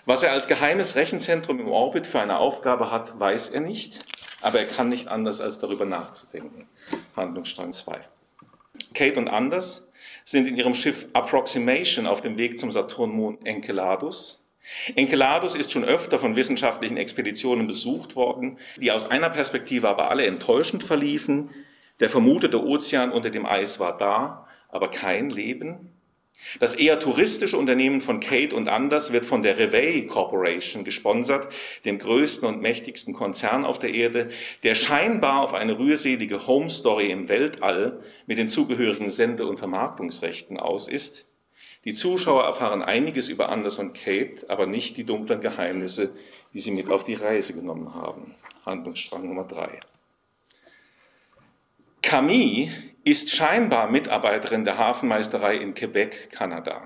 Was 0.06 0.24
er 0.24 0.32
als 0.32 0.48
geheimes 0.48 0.96
Rechenzentrum 0.96 1.60
im 1.60 1.68
Orbit 1.68 2.08
für 2.08 2.20
eine 2.20 2.38
Aufgabe 2.38 2.92
hat, 2.92 3.20
weiß 3.20 3.50
er 3.50 3.62
nicht, 3.62 4.00
aber 4.42 4.60
er 4.60 4.66
kann 4.66 4.90
nicht 4.90 5.08
anders, 5.08 5.42
als 5.42 5.60
darüber 5.60 5.86
nachzudenken. 5.86 6.68
Handlungsstrang 7.16 7.74
2. 7.74 8.00
Kate 8.94 9.20
und 9.20 9.28
Anders 9.28 9.90
sind 10.24 10.48
in 10.48 10.56
ihrem 10.56 10.74
Schiff 10.74 11.08
Approximation 11.14 12.06
auf 12.06 12.22
dem 12.22 12.38
Weg 12.38 12.60
zum 12.60 12.72
Saturnmond 12.72 13.46
Enceladus. 13.46 14.44
Enceladus 14.96 15.56
ist 15.56 15.72
schon 15.72 15.84
öfter 15.84 16.20
von 16.20 16.36
wissenschaftlichen 16.36 16.98
Expeditionen 16.98 17.68
besucht 17.68 18.16
worden, 18.16 18.60
die 18.78 18.92
aus 18.92 19.10
einer 19.10 19.30
Perspektive 19.30 19.90
aber 19.90 20.12
alle 20.12 20.26
enttäuschend 20.28 20.84
verliefen. 20.84 21.50
Der 22.00 22.10
vermutete 22.10 22.64
Ozean 22.64 23.12
unter 23.12 23.30
dem 23.30 23.46
Eis 23.46 23.80
war 23.80 23.98
da, 23.98 24.48
aber 24.70 24.90
kein 24.92 25.30
Leben. 25.30 25.92
Das 26.60 26.76
eher 26.76 27.00
touristische 27.00 27.58
Unternehmen 27.58 28.02
von 28.02 28.20
Kate 28.20 28.56
und 28.56 28.68
Anders 28.68 29.14
wird 29.14 29.26
von 29.26 29.44
der 29.44 29.58
Revey 29.58 30.06
Corporation 30.08 30.84
gesponsert, 30.84 31.52
dem 31.86 31.98
größten 31.98 32.48
und 32.48 32.62
mächtigsten 32.62 33.14
Konzern 33.14 33.66
auf 33.66 33.80
der 33.80 33.94
Erde, 33.94 34.30
der 34.64 34.76
scheinbar 34.76 35.42
auf 35.42 35.54
eine 35.54 35.78
rührselige 35.78 36.48
Home 36.48 36.70
Story 36.70 37.12
im 37.12 37.30
Weltall 37.30 38.02
mit 38.28 38.38
den 38.38 38.50
zugehörigen 38.50 39.12
Sende- 39.12 39.46
und 39.46 39.58
Vermarktungsrechten 39.58 40.58
aus 40.58 40.88
ist. 40.88 41.26
Die 41.86 41.94
Zuschauer 41.94 42.44
erfahren 42.44 42.84
einiges 42.84 43.30
über 43.30 43.50
Anders 43.50 43.80
und 43.80 43.94
Kate, 43.94 44.50
aber 44.50 44.68
nicht 44.68 44.98
die 44.98 45.04
dunklen 45.04 45.42
Geheimnisse, 45.42 46.12
die 46.54 46.60
sie 46.60 46.72
mit 46.72 46.90
auf 46.92 47.06
die 47.06 47.16
Reise 47.16 47.54
genommen 47.54 47.96
haben. 47.96 48.36
Handlungsstrang 48.66 49.28
Nummer 49.28 49.46
drei. 49.46 49.80
Camille 52.02 52.72
ist 53.04 53.30
scheinbar 53.30 53.90
Mitarbeiterin 53.90 54.66
der 54.66 54.78
Hafenmeisterei 54.78 55.56
in 55.56 55.74
Quebec, 55.74 56.30
Kanada. 56.32 56.84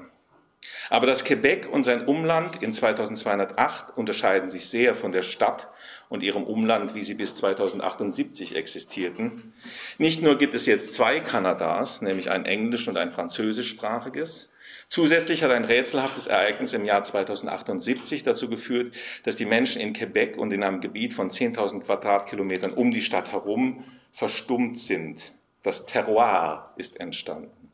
Aber 0.90 1.08
das 1.08 1.24
Quebec 1.24 1.68
und 1.72 1.84
sein 1.84 2.06
Umland 2.06 2.62
in 2.62 2.74
2208 2.74 3.98
unterscheiden 3.98 4.50
sich 4.50 4.70
sehr 4.70 4.96
von 4.96 5.12
der 5.12 5.24
Stadt 5.24 5.68
und 6.10 6.24
ihrem 6.24 6.44
Umland, 6.44 6.96
wie 6.96 7.04
sie 7.04 7.14
bis 7.14 7.36
2078 7.36 8.56
existierten. 8.56 9.54
Nicht 9.98 10.22
nur 10.22 10.38
gibt 10.38 10.56
es 10.56 10.66
jetzt 10.66 10.94
zwei 10.94 11.20
Kanadas, 11.20 12.02
nämlich 12.02 12.30
ein 12.32 12.46
englisch- 12.46 12.88
und 12.88 12.98
ein 12.98 13.12
französischsprachiges, 13.12 14.52
Zusätzlich 14.88 15.44
hat 15.44 15.52
ein 15.52 15.66
rätselhaftes 15.66 16.28
Ereignis 16.28 16.74
im 16.74 16.86
Jahr 16.86 17.04
2078 17.04 18.24
dazu 18.24 18.50
geführt, 18.50 18.94
dass 19.24 19.36
die 19.36 19.46
Menschen 19.46 19.82
in 19.82 19.94
Quebec 19.94 20.38
und 20.38 20.52
in 20.52 20.64
einem 20.64 20.80
Gebiet 20.80 21.14
von 21.14 21.32
10.000 21.32 21.82
Quadratkilometern 21.82 22.72
um 22.72 22.92
die 22.92 23.02
Stadt 23.02 23.32
herum 23.32 23.84
verstummt 24.12 24.78
sind. 24.78 25.35
Das 25.66 25.88
Terroir 25.88 26.74
ist 26.76 27.00
entstanden. 27.00 27.72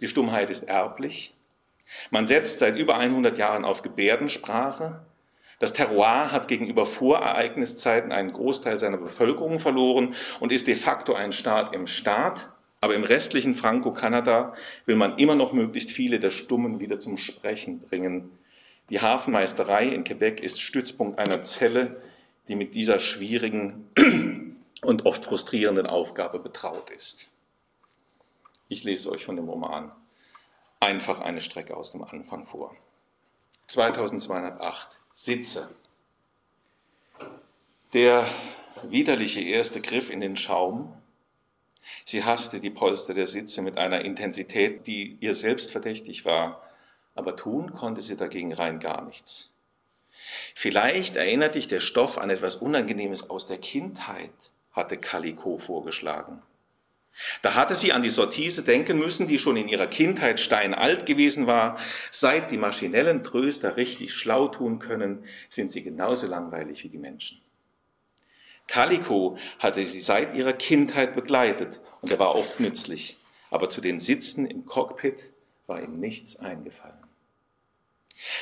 Die 0.00 0.08
Stummheit 0.08 0.48
ist 0.48 0.62
erblich. 0.62 1.34
Man 2.10 2.26
setzt 2.26 2.58
seit 2.58 2.78
über 2.78 2.96
100 2.96 3.36
Jahren 3.36 3.66
auf 3.66 3.82
Gebärdensprache. 3.82 5.04
Das 5.58 5.74
Terroir 5.74 6.32
hat 6.32 6.48
gegenüber 6.48 6.86
Vorereigniszeiten 6.86 8.12
einen 8.12 8.32
Großteil 8.32 8.78
seiner 8.78 8.96
Bevölkerung 8.96 9.58
verloren 9.58 10.14
und 10.40 10.52
ist 10.52 10.66
de 10.66 10.74
facto 10.74 11.12
ein 11.12 11.32
Staat 11.32 11.74
im 11.74 11.86
Staat, 11.86 12.48
aber 12.80 12.94
im 12.94 13.04
restlichen 13.04 13.56
Franco-Kanada 13.56 14.54
will 14.86 14.96
man 14.96 15.18
immer 15.18 15.34
noch 15.34 15.52
möglichst 15.52 15.90
viele 15.90 16.18
der 16.18 16.30
Stummen 16.30 16.80
wieder 16.80 16.98
zum 16.98 17.18
Sprechen 17.18 17.80
bringen. 17.80 18.30
Die 18.88 19.02
Hafenmeisterei 19.02 19.88
in 19.88 20.04
Quebec 20.04 20.40
ist 20.40 20.62
Stützpunkt 20.62 21.18
einer 21.18 21.42
Zelle, 21.42 22.00
die 22.48 22.56
mit 22.56 22.74
dieser 22.74 23.00
schwierigen 23.00 23.90
und 24.82 25.06
oft 25.06 25.24
frustrierenden 25.24 25.86
Aufgabe 25.86 26.38
betraut 26.38 26.90
ist. 26.90 27.28
Ich 28.68 28.84
lese 28.84 29.10
euch 29.10 29.24
von 29.24 29.36
dem 29.36 29.48
Roman 29.48 29.92
einfach 30.80 31.20
eine 31.20 31.40
Strecke 31.40 31.76
aus 31.76 31.92
dem 31.92 32.04
Anfang 32.04 32.46
vor. 32.46 32.76
2208 33.68 35.00
Sitze. 35.12 35.74
Der 37.92 38.26
widerliche 38.82 39.40
erste 39.40 39.80
Griff 39.80 40.10
in 40.10 40.20
den 40.20 40.36
Schaum 40.36 40.94
Sie 42.04 42.24
hasste 42.24 42.60
die 42.60 42.70
Polster 42.70 43.14
der 43.14 43.26
Sitze 43.26 43.62
mit 43.62 43.78
einer 43.78 44.02
Intensität, 44.02 44.86
die 44.86 45.16
ihr 45.20 45.34
selbst 45.34 45.70
verdächtig 45.72 46.24
war, 46.24 46.62
aber 47.14 47.36
tun 47.36 47.74
konnte 47.74 48.00
sie 48.00 48.16
dagegen 48.16 48.52
rein 48.52 48.80
gar 48.80 49.04
nichts. 49.04 49.50
Vielleicht 50.54 51.16
erinnert 51.16 51.54
dich 51.54 51.68
der 51.68 51.80
Stoff 51.80 52.18
an 52.18 52.30
etwas 52.30 52.56
Unangenehmes 52.56 53.28
aus 53.28 53.46
der 53.46 53.58
Kindheit, 53.58 54.30
hatte 54.72 54.96
Calico 54.96 55.58
vorgeschlagen. 55.58 56.42
Da 57.42 57.54
hatte 57.54 57.74
sie 57.74 57.92
an 57.92 58.02
die 58.02 58.08
Sortise 58.08 58.62
denken 58.62 58.98
müssen, 58.98 59.26
die 59.26 59.38
schon 59.38 59.56
in 59.56 59.68
ihrer 59.68 59.86
Kindheit 59.86 60.40
steinalt 60.40 61.04
gewesen 61.04 61.46
war. 61.46 61.78
Seit 62.10 62.50
die 62.50 62.56
maschinellen 62.56 63.22
Tröster 63.22 63.76
richtig 63.76 64.14
schlau 64.14 64.48
tun 64.48 64.78
können, 64.78 65.24
sind 65.50 65.72
sie 65.72 65.82
genauso 65.82 66.26
langweilig 66.26 66.84
wie 66.84 66.88
die 66.88 66.98
Menschen. 66.98 67.40
Calico 68.66 69.36
hatte 69.58 69.84
sie 69.84 70.00
seit 70.00 70.34
ihrer 70.34 70.54
Kindheit 70.54 71.14
begleitet 71.14 71.80
und 72.00 72.10
er 72.10 72.18
war 72.18 72.34
oft 72.34 72.60
nützlich, 72.60 73.18
aber 73.50 73.68
zu 73.68 73.82
den 73.82 74.00
Sitzen 74.00 74.46
im 74.46 74.64
Cockpit 74.64 75.30
war 75.66 75.82
ihm 75.82 76.00
nichts 76.00 76.36
eingefallen. 76.36 77.11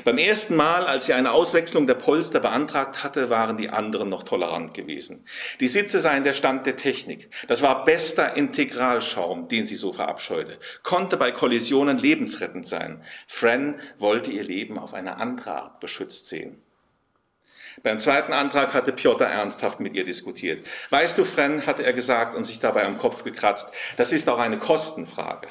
Beim 0.05 0.19
ersten 0.19 0.57
Mal, 0.57 0.87
als 0.87 1.07
sie 1.07 1.15
eine 1.15 1.33
Auswechslung 1.33 1.87
der 1.87 1.95
Polster 1.95 2.41
beantragt 2.41 3.03
hatte, 3.03 3.31
waren 3.31 3.57
die 3.57 3.71
anderen 3.71 4.09
noch 4.09 4.23
tolerant 4.23 4.75
gewesen. 4.75 5.25
Die 5.61 5.69
Sitze 5.69 6.01
seien 6.01 6.25
der 6.25 6.35
Stand 6.35 6.67
der 6.67 6.77
Technik. 6.77 7.31
Das 7.49 7.63
war 7.63 7.85
bester 7.85 8.37
Integralschaum, 8.37 9.49
den 9.49 9.67
sie 9.67 9.77
so 9.77 9.93
verabscheute. 9.93 10.59
Konnte 10.83 11.17
bei 11.17 11.33
Kollisionen 11.33 11.99
lebensrettend 11.99 12.67
sein. 12.67 13.03
Fran 13.27 13.81
wollte 13.99 14.31
ihr 14.31 14.45
Leben 14.45 14.79
auf 14.79 14.95
eine 14.95 15.17
andere 15.17 15.53
Art 15.53 15.81
beschützt 15.81 16.29
sehen. 16.29 16.63
Beim 17.83 17.99
zweiten 17.99 18.33
Antrag 18.33 18.75
hatte 18.75 18.93
Piotr 18.93 19.25
ernsthaft 19.25 19.81
mit 19.81 19.95
ihr 19.95 20.05
diskutiert. 20.05 20.67
Weißt 20.91 21.17
du, 21.17 21.25
Fren, 21.25 21.67
hatte 21.67 21.83
er 21.85 21.93
gesagt 21.93 22.37
und 22.37 22.45
sich 22.45 22.61
dabei 22.61 22.85
am 22.85 22.99
Kopf 22.99 23.25
gekratzt, 23.25 23.73
das 23.97 24.13
ist 24.13 24.29
auch 24.29 24.39
eine 24.39 24.59
Kostenfrage. 24.59 25.49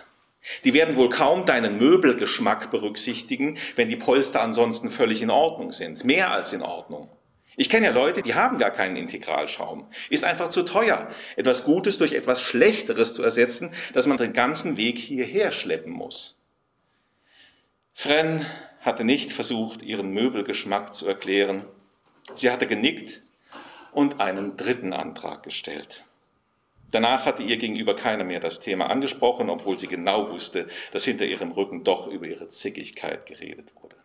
Die 0.63 0.73
werden 0.73 0.95
wohl 0.95 1.10
kaum 1.10 1.45
deinen 1.45 1.78
Möbelgeschmack 1.78 2.71
berücksichtigen, 2.71 3.58
wenn 3.75 3.89
die 3.89 3.95
Polster 3.95 4.41
ansonsten 4.41 4.89
völlig 4.89 5.21
in 5.21 5.30
Ordnung 5.30 5.71
sind. 5.71 6.04
Mehr 6.04 6.32
als 6.32 6.54
in 6.54 6.62
Ordnung. 6.62 7.10
Ich 7.56 7.69
kenne 7.69 7.88
ja 7.88 7.91
Leute, 7.91 8.21
die 8.21 8.36
haben 8.36 8.58
gar 8.58 8.71
keinen 8.71 8.95
Integralschaum. 8.95 9.89
Ist 10.10 10.23
einfach 10.23 10.49
zu 10.49 10.63
teuer, 10.63 11.10
etwas 11.36 11.65
Gutes 11.65 11.97
durch 11.97 12.13
etwas 12.13 12.41
Schlechteres 12.41 13.13
zu 13.13 13.21
ersetzen, 13.21 13.73
dass 13.93 14.06
man 14.06 14.17
den 14.17 14.32
ganzen 14.32 14.78
Weg 14.78 14.97
hierher 14.97 15.52
schleppen 15.52 15.91
muss. 15.91 16.38
Fren 17.93 18.45
hatte 18.80 19.04
nicht 19.04 19.34
versucht, 19.34 19.82
ihren 19.82 20.12
Möbelgeschmack 20.12 20.93
zu 20.93 21.06
erklären. 21.06 21.65
Sie 22.36 22.49
hatte 22.49 22.65
genickt 22.65 23.21
und 23.91 24.21
einen 24.21 24.56
dritten 24.56 24.93
Antrag 24.93 25.43
gestellt. 25.43 26.06
Danach 26.91 27.25
hatte 27.25 27.43
ihr 27.43 27.58
gegenüber 27.58 27.95
keiner 27.95 28.23
mehr 28.23 28.39
das 28.39 28.62
Thema 28.62 28.89
angesprochen, 28.89 29.49
obwohl 29.49 29.78
sie 29.78 29.88
genau 29.88 30.30
wusste, 30.30 30.67
dass 30.91 31.06
hinter 31.06 31.25
ihrem 31.25 31.52
Rücken 31.52 31.84
doch 31.84 32.08
über 32.08 32.28
ihre 32.28 32.49
Zickigkeit 32.49 33.25
geredet 33.25 33.73
wurde. 33.80 33.95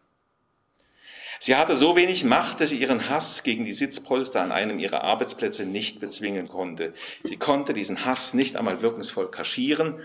Sie 1.41 1.57
hatte 1.57 1.77
so 1.77 1.97
wenig 1.97 2.25
Macht, 2.25 2.61
dass 2.61 2.71
sie 2.71 2.79
ihren 2.79 3.09
Hass 3.09 3.43
gegen 3.43 3.65
die 3.65 3.73
Sitzpolster 3.73 4.41
an 4.41 4.53
einem 4.53 4.79
ihrer 4.79 5.03
Arbeitsplätze 5.03 5.67
nicht 5.67 6.01
bezwingen 6.01 6.49
konnte. 6.49 6.95
Sie 7.23 7.37
konnte 7.37 7.75
diesen 7.75 8.05
Hass 8.05 8.35
nicht 8.35 8.57
einmal 8.57 8.83
wirkungsvoll 8.83 9.31
kaschieren. 9.31 10.01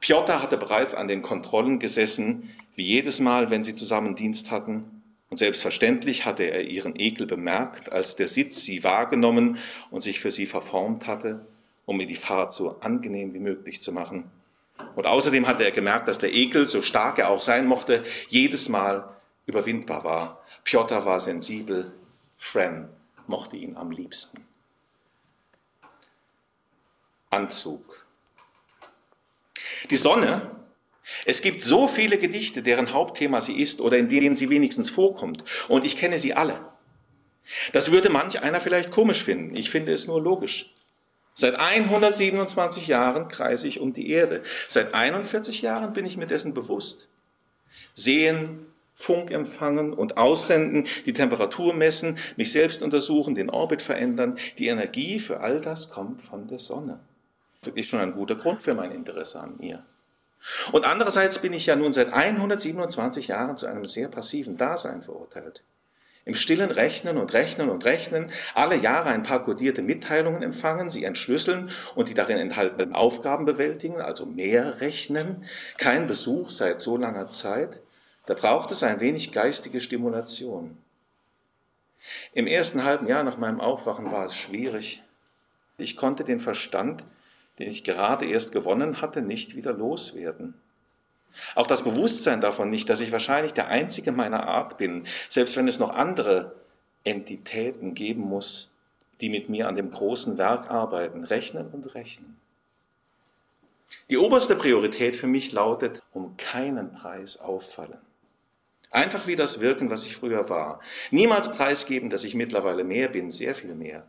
Piotr 0.00 0.42
hatte 0.42 0.56
bereits 0.56 0.94
an 0.94 1.08
den 1.08 1.22
Kontrollen 1.22 1.78
gesessen, 1.78 2.50
wie 2.74 2.84
jedes 2.84 3.20
Mal, 3.20 3.50
wenn 3.50 3.62
sie 3.62 3.74
zusammen 3.74 4.16
Dienst 4.16 4.50
hatten, 4.50 5.00
und 5.28 5.36
selbstverständlich 5.36 6.24
hatte 6.24 6.42
er 6.42 6.62
ihren 6.62 6.98
Ekel 6.98 7.24
bemerkt, 7.24 7.92
als 7.92 8.16
der 8.16 8.26
Sitz 8.26 8.62
sie 8.62 8.82
wahrgenommen 8.82 9.58
und 9.90 10.02
sich 10.02 10.18
für 10.18 10.32
sie 10.32 10.46
verformt 10.46 11.06
hatte, 11.06 11.46
um 11.90 11.98
ihr 11.98 12.06
die 12.06 12.14
Fahrt 12.14 12.54
so 12.54 12.78
angenehm 12.78 13.34
wie 13.34 13.40
möglich 13.40 13.82
zu 13.82 13.90
machen. 13.90 14.30
Und 14.94 15.06
außerdem 15.06 15.48
hatte 15.48 15.64
er 15.64 15.72
gemerkt, 15.72 16.06
dass 16.06 16.20
der 16.20 16.32
Ekel, 16.32 16.68
so 16.68 16.82
stark 16.82 17.18
er 17.18 17.30
auch 17.30 17.42
sein 17.42 17.66
mochte, 17.66 18.04
jedes 18.28 18.68
Mal 18.68 19.16
überwindbar 19.46 20.04
war. 20.04 20.44
Piotr 20.62 21.04
war 21.04 21.18
sensibel, 21.18 21.90
Fran 22.38 22.88
mochte 23.26 23.56
ihn 23.56 23.76
am 23.76 23.90
liebsten. 23.90 24.40
Anzug. 27.28 28.06
Die 29.90 29.96
Sonne 29.96 30.48
es 31.24 31.42
gibt 31.42 31.62
so 31.62 31.88
viele 31.88 32.18
Gedichte, 32.18 32.62
deren 32.62 32.92
Hauptthema 32.92 33.40
sie 33.40 33.60
ist 33.60 33.80
oder 33.80 33.98
in 33.98 34.08
denen 34.08 34.36
sie 34.36 34.48
wenigstens 34.48 34.90
vorkommt. 34.90 35.42
Und 35.66 35.84
ich 35.84 35.98
kenne 35.98 36.20
sie 36.20 36.34
alle. 36.34 36.60
Das 37.72 37.90
würde 37.90 38.10
manch 38.10 38.40
einer 38.40 38.60
vielleicht 38.60 38.92
komisch 38.92 39.24
finden. 39.24 39.56
Ich 39.56 39.70
finde 39.70 39.92
es 39.92 40.06
nur 40.06 40.22
logisch. 40.22 40.72
Seit 41.40 41.58
127 41.58 42.86
Jahren 42.86 43.28
kreise 43.28 43.66
ich 43.66 43.80
um 43.80 43.94
die 43.94 44.10
Erde. 44.10 44.42
Seit 44.68 44.92
41 44.92 45.62
Jahren 45.62 45.94
bin 45.94 46.04
ich 46.04 46.18
mir 46.18 46.26
dessen 46.26 46.52
bewusst. 46.52 47.08
Sehen, 47.94 48.66
Funk 48.94 49.30
empfangen 49.30 49.94
und 49.94 50.18
aussenden, 50.18 50.86
die 51.06 51.14
Temperatur 51.14 51.72
messen, 51.72 52.18
mich 52.36 52.52
selbst 52.52 52.82
untersuchen, 52.82 53.34
den 53.34 53.48
Orbit 53.48 53.80
verändern. 53.80 54.36
Die 54.58 54.66
Energie 54.66 55.18
für 55.18 55.40
all 55.40 55.62
das 55.62 55.88
kommt 55.88 56.20
von 56.20 56.46
der 56.46 56.58
Sonne. 56.58 57.00
Wirklich 57.62 57.88
schon 57.88 58.00
ein 58.00 58.12
guter 58.12 58.34
Grund 58.34 58.60
für 58.60 58.74
mein 58.74 58.92
Interesse 58.92 59.40
an 59.40 59.58
ihr. 59.60 59.82
Und 60.72 60.84
andererseits 60.84 61.38
bin 61.38 61.54
ich 61.54 61.64
ja 61.64 61.74
nun 61.74 61.94
seit 61.94 62.12
127 62.12 63.28
Jahren 63.28 63.56
zu 63.56 63.66
einem 63.66 63.86
sehr 63.86 64.08
passiven 64.08 64.58
Dasein 64.58 65.00
verurteilt. 65.00 65.62
Im 66.24 66.34
stillen 66.34 66.70
Rechnen 66.70 67.16
und 67.16 67.32
Rechnen 67.32 67.70
und 67.70 67.84
Rechnen, 67.84 68.30
alle 68.54 68.76
Jahre 68.76 69.08
ein 69.08 69.22
paar 69.22 69.44
kodierte 69.44 69.82
Mitteilungen 69.82 70.42
empfangen, 70.42 70.90
sie 70.90 71.04
entschlüsseln 71.04 71.70
und 71.94 72.08
die 72.08 72.14
darin 72.14 72.36
enthaltenen 72.36 72.94
Aufgaben 72.94 73.46
bewältigen, 73.46 74.00
also 74.00 74.26
mehr 74.26 74.80
rechnen, 74.80 75.44
kein 75.78 76.06
Besuch 76.06 76.50
seit 76.50 76.80
so 76.80 76.96
langer 76.96 77.28
Zeit, 77.30 77.80
da 78.26 78.34
braucht 78.34 78.70
es 78.70 78.82
ein 78.82 79.00
wenig 79.00 79.32
geistige 79.32 79.80
Stimulation. 79.80 80.76
Im 82.32 82.46
ersten 82.46 82.84
halben 82.84 83.06
Jahr 83.06 83.24
nach 83.24 83.38
meinem 83.38 83.60
Aufwachen 83.60 84.12
war 84.12 84.26
es 84.26 84.34
schwierig. 84.34 85.02
Ich 85.78 85.96
konnte 85.96 86.24
den 86.24 86.40
Verstand 86.40 87.04
den 87.60 87.68
ich 87.68 87.84
gerade 87.84 88.26
erst 88.26 88.52
gewonnen 88.52 89.02
hatte, 89.02 89.20
nicht 89.20 89.54
wieder 89.54 89.74
loswerden. 89.74 90.54
Auch 91.54 91.66
das 91.66 91.82
Bewusstsein 91.82 92.40
davon 92.40 92.70
nicht, 92.70 92.88
dass 92.88 93.00
ich 93.00 93.12
wahrscheinlich 93.12 93.52
der 93.52 93.68
Einzige 93.68 94.12
meiner 94.12 94.46
Art 94.46 94.78
bin, 94.78 95.06
selbst 95.28 95.56
wenn 95.56 95.68
es 95.68 95.78
noch 95.78 95.90
andere 95.90 96.54
Entitäten 97.04 97.94
geben 97.94 98.22
muss, 98.22 98.70
die 99.20 99.28
mit 99.28 99.48
mir 99.48 99.68
an 99.68 99.76
dem 99.76 99.90
großen 99.90 100.38
Werk 100.38 100.70
arbeiten, 100.70 101.24
rechnen 101.24 101.68
und 101.68 101.94
rechnen. 101.94 102.36
Die 104.08 104.18
oberste 104.18 104.56
Priorität 104.56 105.16
für 105.16 105.26
mich 105.26 105.52
lautet 105.52 106.02
um 106.12 106.36
keinen 106.36 106.92
Preis 106.92 107.38
auffallen. 107.38 107.98
Einfach 108.90 109.26
wie 109.26 109.36
das 109.36 109.60
wirken, 109.60 109.90
was 109.90 110.04
ich 110.04 110.16
früher 110.16 110.48
war. 110.48 110.80
Niemals 111.10 111.50
preisgeben, 111.52 112.10
dass 112.10 112.24
ich 112.24 112.34
mittlerweile 112.34 112.82
mehr 112.84 113.08
bin, 113.08 113.30
sehr 113.30 113.54
viel 113.54 113.74
mehr. 113.74 114.06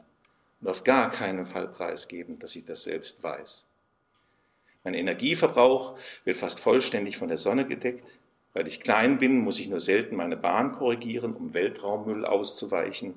Und 0.59 0.67
auf 0.67 0.83
gar 0.83 1.11
keinen 1.11 1.45
Fall 1.45 1.67
preisgeben, 1.67 2.39
dass 2.39 2.55
ich 2.55 2.65
das 2.65 2.83
selbst 2.83 3.23
weiß. 3.23 3.65
Mein 4.83 4.93
Energieverbrauch 4.93 5.97
wird 6.23 6.37
fast 6.37 6.59
vollständig 6.59 7.17
von 7.17 7.27
der 7.27 7.37
Sonne 7.37 7.65
gedeckt. 7.65 8.19
Weil 8.53 8.67
ich 8.67 8.81
klein 8.81 9.17
bin, 9.17 9.39
muss 9.39 9.59
ich 9.59 9.69
nur 9.69 9.79
selten 9.79 10.15
meine 10.15 10.35
Bahn 10.35 10.73
korrigieren, 10.73 11.33
um 11.33 11.53
Weltraummüll 11.53 12.25
auszuweichen. 12.25 13.15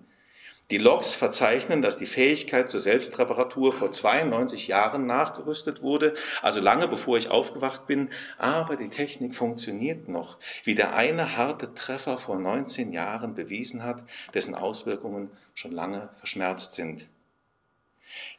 Die 0.70 0.78
Logs 0.78 1.14
verzeichnen, 1.14 1.82
dass 1.82 1.98
die 1.98 2.06
Fähigkeit 2.06 2.70
zur 2.70 2.80
Selbstreparatur 2.80 3.72
vor 3.72 3.92
92 3.92 4.66
Jahren 4.68 5.04
nachgerüstet 5.04 5.82
wurde, 5.82 6.14
also 6.40 6.60
lange 6.60 6.88
bevor 6.88 7.18
ich 7.18 7.30
aufgewacht 7.30 7.86
bin, 7.86 8.08
aber 8.38 8.76
die 8.76 8.88
Technik 8.88 9.34
funktioniert 9.34 10.08
noch, 10.08 10.38
wie 10.62 10.74
der 10.74 10.94
eine 10.94 11.36
harte 11.36 11.74
Treffer 11.74 12.16
vor 12.16 12.38
19 12.38 12.92
Jahren 12.92 13.34
bewiesen 13.34 13.82
hat, 13.82 14.04
dessen 14.32 14.54
Auswirkungen 14.54 15.30
schon 15.52 15.72
lange 15.72 16.08
verschmerzt 16.14 16.72
sind. 16.74 17.08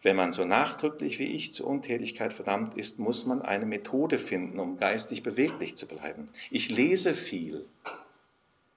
Wenn 0.01 0.15
man 0.15 0.31
so 0.31 0.45
nachdrücklich 0.45 1.19
wie 1.19 1.27
ich 1.27 1.53
zur 1.53 1.67
Untätigkeit 1.67 2.33
verdammt 2.33 2.75
ist, 2.75 2.99
muss 2.99 3.25
man 3.25 3.41
eine 3.41 3.65
Methode 3.65 4.19
finden, 4.19 4.59
um 4.59 4.77
geistig 4.77 5.23
beweglich 5.23 5.75
zu 5.75 5.88
bleiben. 5.88 6.27
Ich 6.51 6.69
lese 6.69 7.13
viel. 7.13 7.65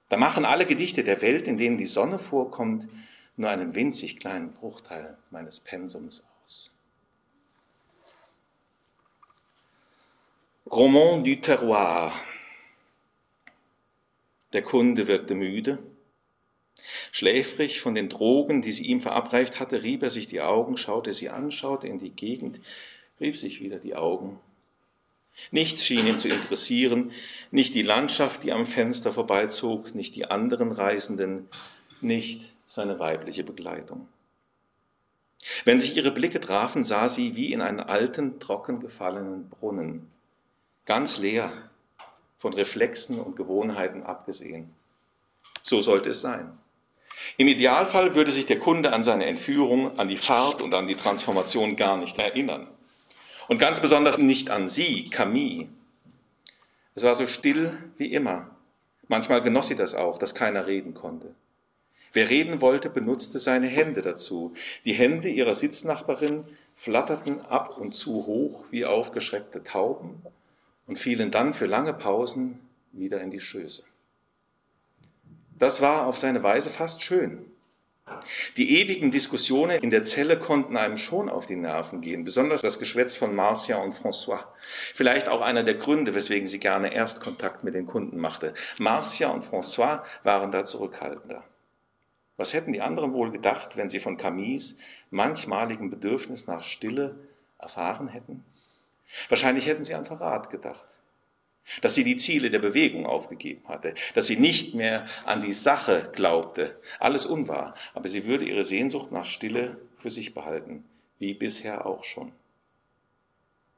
Da 0.09 0.17
machen 0.17 0.45
alle 0.45 0.65
Gedichte 0.65 1.03
der 1.03 1.21
Welt, 1.21 1.47
in 1.47 1.57
denen 1.57 1.77
die 1.77 1.85
Sonne 1.85 2.17
vorkommt, 2.17 2.87
nur 3.37 3.49
einen 3.49 3.75
winzig 3.75 4.19
kleinen 4.19 4.51
Bruchteil 4.51 5.17
meines 5.29 5.59
Pensums 5.59 6.25
aus. 6.43 6.71
Roman 10.69 11.23
du 11.23 11.35
Terroir. 11.35 12.13
Der 14.53 14.61
Kunde 14.61 15.07
wirkte 15.07 15.35
müde. 15.35 15.79
Schläfrig 17.11 17.81
von 17.81 17.95
den 17.95 18.09
Drogen, 18.09 18.61
die 18.61 18.71
sie 18.71 18.85
ihm 18.85 18.99
verabreicht 18.99 19.59
hatte, 19.59 19.83
rieb 19.83 20.03
er 20.03 20.09
sich 20.09 20.27
die 20.27 20.41
Augen, 20.41 20.77
schaute 20.77 21.13
sie 21.13 21.29
an, 21.29 21.51
schaute 21.51 21.87
in 21.87 21.99
die 21.99 22.11
Gegend, 22.11 22.59
rieb 23.19 23.37
sich 23.37 23.61
wieder 23.61 23.77
die 23.77 23.95
Augen. 23.95 24.39
Nichts 25.51 25.85
schien 25.85 26.05
ihn 26.05 26.19
zu 26.19 26.27
interessieren, 26.27 27.11
nicht 27.51 27.73
die 27.73 27.81
Landschaft, 27.81 28.43
die 28.43 28.51
am 28.51 28.65
Fenster 28.65 29.13
vorbeizog, 29.13 29.95
nicht 29.95 30.15
die 30.15 30.25
anderen 30.25 30.71
Reisenden, 30.71 31.47
nicht 32.01 32.53
seine 32.65 32.99
weibliche 32.99 33.43
Begleitung. 33.43 34.07
Wenn 35.63 35.79
sich 35.79 35.95
ihre 35.95 36.11
Blicke 36.11 36.41
trafen, 36.41 36.83
sah 36.83 37.07
sie 37.07 37.35
wie 37.35 37.53
in 37.53 37.61
einen 37.61 37.79
alten, 37.79 38.39
trocken 38.39 38.81
gefallenen 38.81 39.49
Brunnen, 39.49 40.11
ganz 40.85 41.17
leer, 41.17 41.69
von 42.37 42.53
Reflexen 42.53 43.19
und 43.19 43.35
Gewohnheiten 43.35 44.03
abgesehen. 44.03 44.73
So 45.63 45.81
sollte 45.81 46.11
es 46.11 46.21
sein. 46.21 46.57
Im 47.37 47.47
Idealfall 47.47 48.15
würde 48.15 48.31
sich 48.31 48.45
der 48.45 48.59
Kunde 48.59 48.93
an 48.93 49.03
seine 49.03 49.25
Entführung, 49.25 49.97
an 49.99 50.07
die 50.07 50.17
Fahrt 50.17 50.61
und 50.61 50.73
an 50.73 50.87
die 50.87 50.95
Transformation 50.95 51.75
gar 51.75 51.97
nicht 51.97 52.17
erinnern. 52.17 52.67
Und 53.47 53.59
ganz 53.59 53.79
besonders 53.79 54.17
nicht 54.17 54.49
an 54.49 54.69
sie, 54.69 55.09
Camille. 55.09 55.67
Es 56.95 57.03
war 57.03 57.15
so 57.15 57.25
still 57.25 57.77
wie 57.97 58.13
immer. 58.13 58.49
Manchmal 59.07 59.41
genoss 59.41 59.69
sie 59.69 59.75
das 59.75 59.95
auch, 59.95 60.17
dass 60.17 60.35
keiner 60.35 60.67
reden 60.67 60.93
konnte. 60.93 61.33
Wer 62.13 62.29
reden 62.29 62.61
wollte, 62.61 62.89
benutzte 62.89 63.39
seine 63.39 63.67
Hände 63.67 64.01
dazu. 64.01 64.53
Die 64.85 64.93
Hände 64.93 65.29
ihrer 65.29 65.55
Sitznachbarin 65.55 66.45
flatterten 66.75 67.41
ab 67.41 67.77
und 67.77 67.93
zu 67.93 68.25
hoch 68.25 68.63
wie 68.71 68.85
aufgeschreckte 68.85 69.63
Tauben 69.63 70.21
und 70.87 70.97
fielen 70.97 71.31
dann 71.31 71.53
für 71.53 71.65
lange 71.65 71.93
Pausen 71.93 72.59
wieder 72.91 73.21
in 73.21 73.31
die 73.31 73.39
Schöße. 73.39 73.83
Das 75.59 75.81
war 75.81 76.07
auf 76.07 76.17
seine 76.17 76.41
Weise 76.41 76.69
fast 76.69 77.03
schön. 77.03 77.45
Die 78.57 78.79
ewigen 78.79 79.11
Diskussionen 79.11 79.81
in 79.81 79.91
der 79.91 80.03
Zelle 80.03 80.39
konnten 80.39 80.77
einem 80.77 80.97
schon 80.97 81.29
auf 81.29 81.45
die 81.45 81.57
Nerven 81.57 82.01
gehen, 82.01 82.23
besonders 82.23 82.61
das 82.61 82.79
Geschwätz 82.79 83.15
von 83.15 83.35
Marcia 83.35 83.77
und 83.77 83.93
François. 83.93 84.45
Vielleicht 84.95 85.27
auch 85.27 85.41
einer 85.41 85.63
der 85.63 85.75
Gründe, 85.75 86.15
weswegen 86.15 86.47
sie 86.47 86.59
gerne 86.59 86.93
Erstkontakt 86.93 87.63
mit 87.63 87.75
den 87.75 87.85
Kunden 87.85 88.17
machte. 88.17 88.53
Marcia 88.79 89.29
und 89.29 89.43
François 89.43 90.01
waren 90.23 90.51
da 90.51 90.65
zurückhaltender. 90.65 91.43
Was 92.37 92.53
hätten 92.53 92.73
die 92.73 92.81
anderen 92.81 93.13
wohl 93.13 93.31
gedacht, 93.31 93.75
wenn 93.77 93.89
sie 93.89 93.99
von 93.99 94.17
Camilles 94.17 94.77
manchmaligen 95.11 95.89
Bedürfnis 95.89 96.47
nach 96.47 96.63
Stille 96.63 97.15
erfahren 97.59 98.07
hätten? 98.07 98.43
Wahrscheinlich 99.27 99.67
hätten 99.67 99.83
sie 99.83 99.93
an 99.93 100.05
Verrat 100.05 100.49
gedacht 100.49 100.98
dass 101.81 101.95
sie 101.95 102.03
die 102.03 102.17
Ziele 102.17 102.49
der 102.49 102.59
Bewegung 102.59 103.05
aufgegeben 103.05 103.67
hatte, 103.67 103.93
dass 104.13 104.27
sie 104.27 104.37
nicht 104.37 104.75
mehr 104.75 105.07
an 105.25 105.41
die 105.41 105.53
Sache 105.53 106.09
glaubte. 106.13 106.79
Alles 106.99 107.25
unwahr, 107.25 107.75
aber 107.93 108.07
sie 108.07 108.25
würde 108.25 108.45
ihre 108.45 108.63
Sehnsucht 108.63 109.11
nach 109.11 109.25
Stille 109.25 109.77
für 109.97 110.09
sich 110.09 110.33
behalten, 110.33 110.83
wie 111.19 111.33
bisher 111.33 111.85
auch 111.85 112.03
schon. 112.03 112.31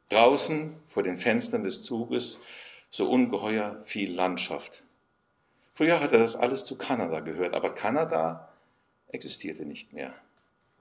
Draußen 0.09 0.75
vor 0.87 1.03
den 1.03 1.17
Fenstern 1.17 1.63
des 1.63 1.83
Zuges 1.83 2.39
so 2.89 3.09
ungeheuer 3.09 3.81
viel 3.85 4.13
Landschaft. 4.13 4.83
Früher 5.73 6.01
hatte 6.01 6.19
das 6.19 6.35
alles 6.35 6.65
zu 6.65 6.77
Kanada 6.77 7.21
gehört, 7.21 7.55
aber 7.55 7.73
Kanada 7.73 8.49
existierte 9.07 9.65
nicht 9.65 9.93
mehr. 9.93 10.13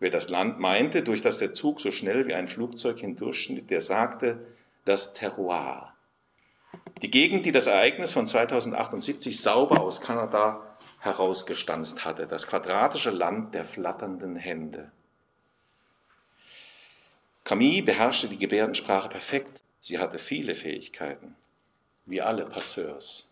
Wer 0.00 0.10
das 0.10 0.30
Land 0.30 0.58
meinte, 0.58 1.02
durch 1.02 1.22
das 1.22 1.38
der 1.38 1.52
Zug 1.52 1.80
so 1.80 1.92
schnell 1.92 2.26
wie 2.26 2.34
ein 2.34 2.48
Flugzeug 2.48 3.00
hindurchschnitt, 3.00 3.70
der 3.70 3.82
sagte 3.82 4.40
das 4.84 5.14
Terroir, 5.14 5.89
die 7.02 7.10
Gegend, 7.10 7.46
die 7.46 7.52
das 7.52 7.66
Ereignis 7.66 8.12
von 8.12 8.26
2078 8.26 9.40
sauber 9.40 9.80
aus 9.80 10.00
Kanada 10.00 10.76
herausgestanzt 10.98 12.04
hatte, 12.04 12.26
das 12.26 12.46
quadratische 12.46 13.10
Land 13.10 13.54
der 13.54 13.64
flatternden 13.64 14.36
Hände. 14.36 14.92
Camille 17.44 17.82
beherrschte 17.82 18.28
die 18.28 18.38
Gebärdensprache 18.38 19.08
perfekt. 19.08 19.62
Sie 19.80 19.98
hatte 19.98 20.18
viele 20.18 20.54
Fähigkeiten, 20.54 21.36
wie 22.04 22.20
alle 22.20 22.44
Passeurs. 22.44 23.28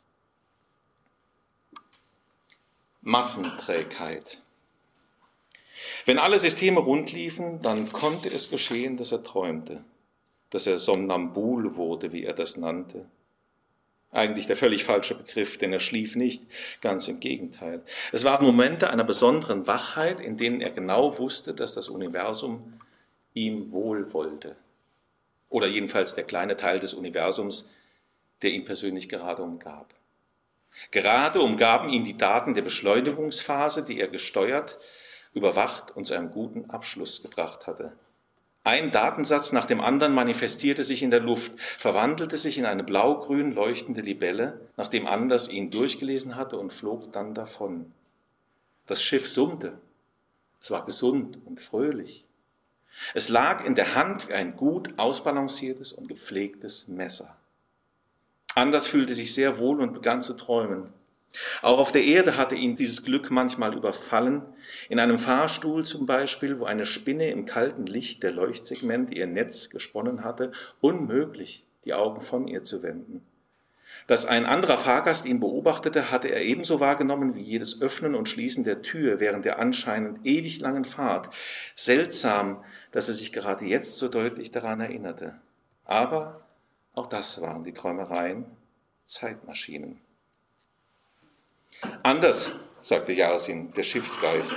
Massenträgheit. 3.02 4.40
Wenn 6.06 6.18
alle 6.18 6.38
Systeme 6.38 6.80
rund 6.80 7.12
liefen, 7.12 7.60
dann 7.62 7.92
konnte 7.92 8.30
es 8.30 8.50
geschehen, 8.50 8.96
dass 8.96 9.12
er 9.12 9.22
träumte, 9.22 9.84
dass 10.50 10.66
er 10.66 10.78
somnambul 10.78 11.76
wurde, 11.76 12.12
wie 12.12 12.24
er 12.24 12.32
das 12.32 12.56
nannte, 12.56 13.06
eigentlich 14.10 14.46
der 14.46 14.56
völlig 14.56 14.84
falsche 14.84 15.14
Begriff, 15.14 15.58
denn 15.58 15.72
er 15.72 15.80
schlief 15.80 16.16
nicht, 16.16 16.42
ganz 16.80 17.08
im 17.08 17.20
Gegenteil. 17.20 17.82
Es 18.12 18.24
waren 18.24 18.44
Momente 18.44 18.90
einer 18.90 19.04
besonderen 19.04 19.66
Wachheit, 19.66 20.20
in 20.20 20.36
denen 20.36 20.60
er 20.60 20.70
genau 20.70 21.18
wusste, 21.18 21.54
dass 21.54 21.74
das 21.74 21.88
Universum 21.88 22.74
ihm 23.34 23.70
wohl 23.70 24.12
wollte. 24.12 24.56
Oder 25.50 25.66
jedenfalls 25.66 26.14
der 26.14 26.24
kleine 26.24 26.56
Teil 26.56 26.80
des 26.80 26.94
Universums, 26.94 27.70
der 28.42 28.50
ihn 28.52 28.64
persönlich 28.64 29.08
gerade 29.08 29.42
umgab. 29.42 29.94
Gerade 30.90 31.40
umgaben 31.40 31.88
ihn 31.88 32.04
die 32.04 32.16
Daten 32.16 32.54
der 32.54 32.62
Beschleunigungsphase, 32.62 33.84
die 33.84 34.00
er 34.00 34.08
gesteuert, 34.08 34.78
überwacht 35.34 35.94
und 35.96 36.06
zu 36.06 36.14
einem 36.14 36.30
guten 36.30 36.70
Abschluss 36.70 37.22
gebracht 37.22 37.66
hatte. 37.66 37.92
Ein 38.68 38.90
Datensatz 38.90 39.52
nach 39.52 39.64
dem 39.64 39.80
anderen 39.80 40.12
manifestierte 40.12 40.84
sich 40.84 41.02
in 41.02 41.10
der 41.10 41.20
Luft, 41.20 41.52
verwandelte 41.78 42.36
sich 42.36 42.58
in 42.58 42.66
eine 42.66 42.84
blau-grün 42.84 43.54
leuchtende 43.54 44.02
Libelle, 44.02 44.60
nachdem 44.76 45.06
Anders 45.06 45.48
ihn 45.48 45.70
durchgelesen 45.70 46.36
hatte 46.36 46.58
und 46.58 46.74
flog 46.74 47.10
dann 47.14 47.32
davon. 47.32 47.90
Das 48.86 49.02
Schiff 49.02 49.26
summte. 49.26 49.78
Es 50.60 50.70
war 50.70 50.84
gesund 50.84 51.38
und 51.46 51.62
fröhlich. 51.62 52.26
Es 53.14 53.30
lag 53.30 53.64
in 53.64 53.74
der 53.74 53.94
Hand 53.94 54.28
wie 54.28 54.34
ein 54.34 54.54
gut 54.54 54.98
ausbalanciertes 54.98 55.94
und 55.94 56.06
gepflegtes 56.06 56.88
Messer. 56.88 57.38
Anders 58.54 58.86
fühlte 58.86 59.14
sich 59.14 59.32
sehr 59.32 59.56
wohl 59.56 59.80
und 59.80 59.94
begann 59.94 60.20
zu 60.20 60.34
träumen. 60.34 60.90
Auch 61.62 61.78
auf 61.78 61.92
der 61.92 62.04
Erde 62.04 62.36
hatte 62.36 62.54
ihn 62.54 62.74
dieses 62.74 63.04
Glück 63.04 63.30
manchmal 63.30 63.74
überfallen, 63.74 64.42
in 64.88 64.98
einem 64.98 65.18
Fahrstuhl 65.18 65.84
zum 65.84 66.06
Beispiel, 66.06 66.58
wo 66.58 66.64
eine 66.64 66.86
Spinne 66.86 67.30
im 67.30 67.46
kalten 67.46 67.86
Licht 67.86 68.22
der 68.22 68.32
Leuchtsegmente 68.32 69.14
ihr 69.14 69.26
Netz 69.26 69.70
gesponnen 69.70 70.24
hatte, 70.24 70.52
unmöglich, 70.80 71.64
die 71.84 71.94
Augen 71.94 72.22
von 72.22 72.48
ihr 72.48 72.62
zu 72.62 72.82
wenden. 72.82 73.24
Dass 74.06 74.26
ein 74.26 74.46
anderer 74.46 74.78
Fahrgast 74.78 75.26
ihn 75.26 75.40
beobachtete, 75.40 76.10
hatte 76.10 76.28
er 76.28 76.42
ebenso 76.42 76.80
wahrgenommen 76.80 77.34
wie 77.34 77.42
jedes 77.42 77.82
Öffnen 77.82 78.14
und 78.14 78.28
Schließen 78.28 78.64
der 78.64 78.82
Tür 78.82 79.20
während 79.20 79.44
der 79.44 79.58
anscheinend 79.58 80.24
ewig 80.24 80.60
langen 80.60 80.84
Fahrt. 80.84 81.34
Seltsam, 81.74 82.64
dass 82.92 83.08
er 83.08 83.14
sich 83.14 83.32
gerade 83.32 83.66
jetzt 83.66 83.98
so 83.98 84.08
deutlich 84.08 84.50
daran 84.50 84.80
erinnerte. 84.80 85.34
Aber 85.84 86.42
auch 86.94 87.06
das 87.06 87.40
waren 87.40 87.64
die 87.64 87.72
Träumereien, 87.72 88.46
Zeitmaschinen. 89.04 90.00
Anders, 92.02 92.50
sagte 92.80 93.12
Yasin, 93.12 93.72
der 93.72 93.82
Schiffsgeist. 93.82 94.56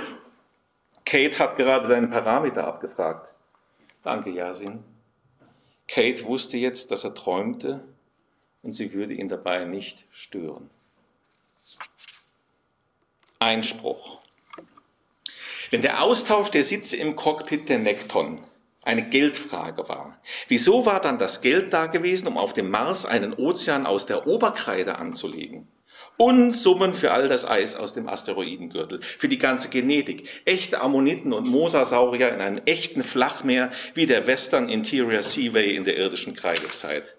Kate 1.04 1.38
hat 1.38 1.56
gerade 1.56 1.88
deinen 1.88 2.10
Parameter 2.10 2.66
abgefragt. 2.66 3.36
Danke, 4.02 4.30
Yasin. 4.30 4.82
Kate 5.88 6.24
wusste 6.24 6.56
jetzt, 6.56 6.90
dass 6.90 7.04
er 7.04 7.14
träumte 7.14 7.84
und 8.62 8.72
sie 8.72 8.92
würde 8.94 9.14
ihn 9.14 9.28
dabei 9.28 9.64
nicht 9.64 10.04
stören. 10.10 10.70
Einspruch. 13.38 14.20
Wenn 15.70 15.82
der 15.82 16.02
Austausch 16.02 16.50
der 16.50 16.64
Sitze 16.64 16.96
im 16.96 17.16
Cockpit 17.16 17.68
der 17.68 17.78
Nekton 17.78 18.40
eine 18.82 19.08
Geldfrage 19.08 19.88
war, 19.88 20.18
wieso 20.48 20.86
war 20.86 21.00
dann 21.00 21.18
das 21.18 21.40
Geld 21.40 21.72
da 21.72 21.86
gewesen, 21.86 22.28
um 22.28 22.38
auf 22.38 22.54
dem 22.54 22.70
Mars 22.70 23.04
einen 23.04 23.32
Ozean 23.32 23.86
aus 23.86 24.06
der 24.06 24.26
Oberkreide 24.26 24.96
anzulegen? 24.96 25.68
Unsummen 26.16 26.94
für 26.94 27.10
all 27.12 27.28
das 27.28 27.44
Eis 27.44 27.74
aus 27.74 27.94
dem 27.94 28.08
Asteroidengürtel, 28.08 29.00
für 29.18 29.28
die 29.28 29.38
ganze 29.38 29.68
Genetik, 29.70 30.28
echte 30.44 30.80
Ammoniten 30.80 31.32
und 31.32 31.48
Mosasaurier 31.48 32.32
in 32.32 32.40
einem 32.40 32.62
echten 32.64 33.02
Flachmeer 33.02 33.72
wie 33.94 34.06
der 34.06 34.26
Western 34.26 34.68
Interior 34.68 35.22
Seaway 35.22 35.74
in 35.74 35.84
der 35.84 35.96
irdischen 35.96 36.34
Kreidezeit. 36.34 37.16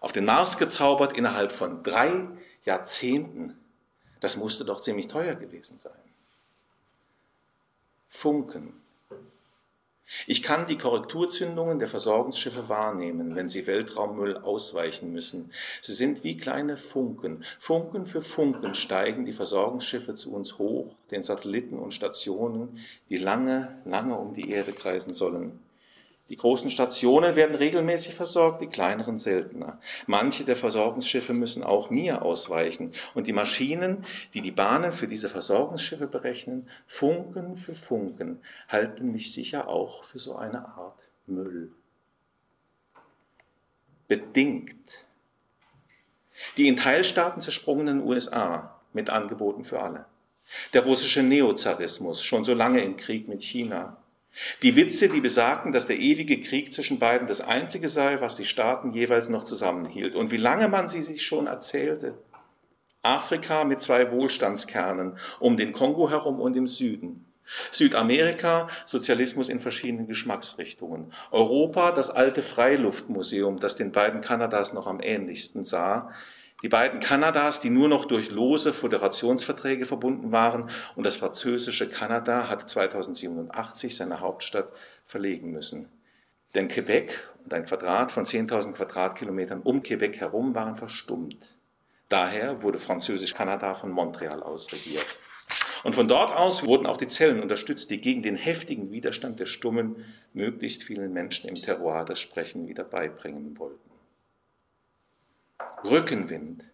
Auf 0.00 0.12
den 0.12 0.26
Mars 0.26 0.58
gezaubert 0.58 1.16
innerhalb 1.16 1.52
von 1.52 1.82
drei 1.82 2.28
Jahrzehnten. 2.64 3.58
Das 4.20 4.36
musste 4.36 4.64
doch 4.64 4.82
ziemlich 4.82 5.08
teuer 5.08 5.34
gewesen 5.34 5.78
sein. 5.78 5.92
Funken 8.08 8.83
ich 10.26 10.42
kann 10.42 10.66
die 10.66 10.76
Korrekturzündungen 10.76 11.78
der 11.78 11.88
Versorgungsschiffe 11.88 12.68
wahrnehmen, 12.68 13.34
wenn 13.34 13.48
sie 13.48 13.66
Weltraummüll 13.66 14.36
ausweichen 14.36 15.12
müssen. 15.12 15.50
Sie 15.80 15.94
sind 15.94 16.24
wie 16.24 16.36
kleine 16.36 16.76
Funken. 16.76 17.44
Funken 17.58 18.06
für 18.06 18.20
Funken 18.20 18.74
steigen 18.74 19.24
die 19.24 19.32
Versorgungsschiffe 19.32 20.14
zu 20.14 20.34
uns 20.34 20.58
hoch, 20.58 20.94
den 21.10 21.22
Satelliten 21.22 21.78
und 21.78 21.94
Stationen, 21.94 22.78
die 23.08 23.16
lange, 23.16 23.80
lange 23.84 24.16
um 24.16 24.34
die 24.34 24.50
Erde 24.50 24.72
kreisen 24.72 25.14
sollen. 25.14 25.63
Die 26.30 26.36
großen 26.36 26.70
Stationen 26.70 27.36
werden 27.36 27.54
regelmäßig 27.54 28.14
versorgt, 28.14 28.62
die 28.62 28.66
kleineren 28.66 29.18
seltener. 29.18 29.78
Manche 30.06 30.44
der 30.44 30.56
Versorgungsschiffe 30.56 31.34
müssen 31.34 31.62
auch 31.62 31.90
mir 31.90 32.22
ausweichen. 32.22 32.92
Und 33.12 33.26
die 33.26 33.34
Maschinen, 33.34 34.06
die 34.32 34.40
die 34.40 34.50
Bahnen 34.50 34.92
für 34.92 35.06
diese 35.06 35.28
Versorgungsschiffe 35.28 36.06
berechnen, 36.06 36.66
Funken 36.86 37.58
für 37.58 37.74
Funken, 37.74 38.40
halten 38.68 39.12
mich 39.12 39.34
sicher 39.34 39.68
auch 39.68 40.04
für 40.04 40.18
so 40.18 40.36
eine 40.36 40.66
Art 40.66 41.08
Müll. 41.26 41.72
Bedingt. 44.08 45.04
Die 46.56 46.68
in 46.68 46.78
Teilstaaten 46.78 47.42
zersprungenen 47.42 48.02
USA 48.02 48.80
mit 48.94 49.10
Angeboten 49.10 49.64
für 49.64 49.80
alle. 49.80 50.06
Der 50.72 50.84
russische 50.84 51.22
Neozarismus, 51.22 52.22
schon 52.22 52.44
so 52.44 52.54
lange 52.54 52.82
im 52.82 52.96
Krieg 52.96 53.28
mit 53.28 53.42
China 53.42 53.98
die 54.62 54.76
Witze, 54.76 55.08
die 55.08 55.20
besagten, 55.20 55.72
dass 55.72 55.86
der 55.86 55.98
ewige 55.98 56.40
Krieg 56.40 56.72
zwischen 56.72 56.98
beiden 56.98 57.26
das 57.26 57.40
einzige 57.40 57.88
sei, 57.88 58.20
was 58.20 58.36
die 58.36 58.44
Staaten 58.44 58.92
jeweils 58.92 59.28
noch 59.28 59.44
zusammenhielt 59.44 60.14
und 60.14 60.30
wie 60.30 60.36
lange 60.36 60.68
man 60.68 60.88
sie 60.88 61.02
sich 61.02 61.24
schon 61.24 61.46
erzählte. 61.46 62.14
Afrika 63.02 63.64
mit 63.64 63.80
zwei 63.80 64.10
Wohlstandskernen 64.10 65.18
um 65.38 65.56
den 65.56 65.72
Kongo 65.72 66.10
herum 66.10 66.40
und 66.40 66.56
im 66.56 66.66
Süden. 66.66 67.26
Südamerika, 67.70 68.68
Sozialismus 68.86 69.50
in 69.50 69.60
verschiedenen 69.60 70.06
Geschmacksrichtungen. 70.06 71.12
Europa, 71.30 71.92
das 71.92 72.10
alte 72.10 72.42
Freiluftmuseum, 72.42 73.60
das 73.60 73.76
den 73.76 73.92
beiden 73.92 74.22
Kanadas 74.22 74.72
noch 74.72 74.86
am 74.86 75.00
ähnlichsten 75.00 75.64
sah. 75.64 76.10
Die 76.64 76.70
beiden 76.70 76.98
Kanadas, 76.98 77.60
die 77.60 77.68
nur 77.68 77.88
noch 77.88 78.06
durch 78.06 78.30
lose 78.30 78.72
Föderationsverträge 78.72 79.84
verbunden 79.84 80.32
waren, 80.32 80.70
und 80.96 81.04
das 81.04 81.16
französische 81.16 81.90
Kanada 81.90 82.48
hat 82.48 82.70
2087 82.70 83.94
seine 83.94 84.20
Hauptstadt 84.20 84.70
verlegen 85.04 85.50
müssen. 85.50 85.90
Denn 86.54 86.68
Quebec 86.68 87.20
und 87.44 87.52
ein 87.52 87.66
Quadrat 87.66 88.12
von 88.12 88.24
10.000 88.24 88.72
Quadratkilometern 88.72 89.60
um 89.60 89.82
Quebec 89.82 90.16
herum 90.16 90.54
waren 90.54 90.76
verstummt. 90.76 91.54
Daher 92.08 92.62
wurde 92.62 92.78
Französisch-Kanada 92.78 93.74
von 93.74 93.90
Montreal 93.90 94.42
aus 94.42 94.72
regiert. 94.72 95.04
Und 95.82 95.94
von 95.94 96.08
dort 96.08 96.34
aus 96.34 96.64
wurden 96.64 96.86
auch 96.86 96.96
die 96.96 97.08
Zellen 97.08 97.42
unterstützt, 97.42 97.90
die 97.90 98.00
gegen 98.00 98.22
den 98.22 98.36
heftigen 98.36 98.90
Widerstand 98.90 99.38
der 99.38 99.44
Stummen 99.44 100.02
möglichst 100.32 100.82
vielen 100.82 101.12
Menschen 101.12 101.46
im 101.46 101.56
Terroir 101.56 102.06
das 102.06 102.20
Sprechen 102.20 102.68
wieder 102.68 102.84
beibringen 102.84 103.58
wollten. 103.58 103.93
Rückenwind. 105.84 106.64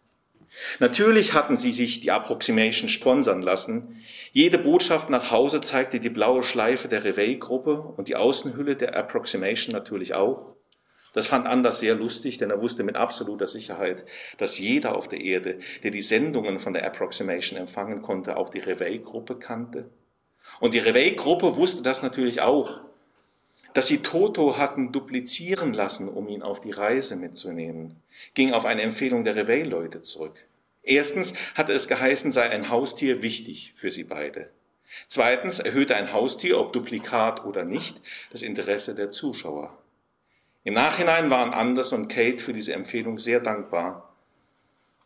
Natürlich 0.79 1.33
hatten 1.33 1.57
sie 1.57 1.71
sich 1.71 2.01
die 2.01 2.11
Approximation 2.11 2.89
sponsern 2.89 3.43
lassen. 3.43 4.03
Jede 4.33 4.59
Botschaft 4.59 5.11
nach 5.11 5.31
Hause 5.31 5.61
zeigte 5.61 6.01
die 6.01 6.11
blaue 6.11 6.43
Schleife 6.43 6.89
der 6.89 7.05
Reveille-Gruppe 7.05 7.81
und 7.97 8.09
die 8.09 8.17
Außenhülle 8.17 8.77
der 8.77 8.97
Approximation 8.97 9.73
natürlich 9.73 10.15
auch. 10.15 10.55
Das 11.13 11.27
fand 11.27 11.47
Anders 11.47 11.81
sehr 11.81 11.95
lustig, 11.95 12.39
denn 12.39 12.51
er 12.51 12.61
wusste 12.61 12.85
mit 12.85 12.97
absoluter 12.97 13.47
Sicherheit, 13.47 14.05
dass 14.39 14.59
jeder 14.59 14.95
auf 14.95 15.09
der 15.09 15.21
Erde, 15.21 15.59
der 15.83 15.91
die 15.91 16.03
Sendungen 16.03 16.61
von 16.61 16.73
der 16.73 16.87
Approximation 16.87 17.59
empfangen 17.59 18.03
konnte, 18.03 18.37
auch 18.37 18.51
die 18.51 18.61
Reveille-Gruppe 18.61 19.37
kannte. 19.39 19.91
Und 20.61 20.75
die 20.75 20.79
Reveille-Gruppe 20.79 21.57
wusste 21.57 21.83
das 21.83 22.03
natürlich 22.03 22.41
auch 22.41 22.81
dass 23.75 23.87
sie 23.87 23.99
Toto 23.99 24.59
hatten 24.59 24.93
duplizieren 24.93 25.73
lassen, 25.73 26.09
um 26.09 26.29
ihn 26.29 26.43
auf 26.43 26.61
die 26.61 26.71
Reise 26.71 27.17
mitzunehmen, 27.17 27.97
ging 28.35 28.53
auf 28.53 28.65
eine 28.65 28.83
Empfehlung 28.83 29.25
der 29.25 29.37
Reveille-Leute 29.37 30.03
zurück. 30.03 30.37
Erstens 30.83 31.35
hatte 31.55 31.73
es 31.73 31.89
geheißen, 31.89 32.33
sei 32.33 32.49
ein 32.51 32.71
Haustier 32.71 33.23
wichtig 33.23 33.75
für 33.77 33.91
sie 33.91 34.05
beide. 34.05 34.51
Zweitens 35.07 35.61
erhöhte 35.61 35.95
ein 35.95 36.13
Haustier, 36.13 36.59
ob 36.59 36.73
Duplikat 36.73 37.45
oder 37.45 37.65
nicht, 37.65 38.01
das 38.33 38.43
Interesse 38.43 38.95
der 38.95 39.11
Zuschauer. 39.11 39.77
Im 40.65 40.75
Nachhinein 40.75 41.31
waren 41.31 41.55
Anders 41.55 41.93
und 41.93 42.09
Kate 42.09 42.39
für 42.39 42.53
diese 42.53 42.73
Empfehlung 42.73 43.19
sehr 43.19 43.41
dankbar. 43.41 44.15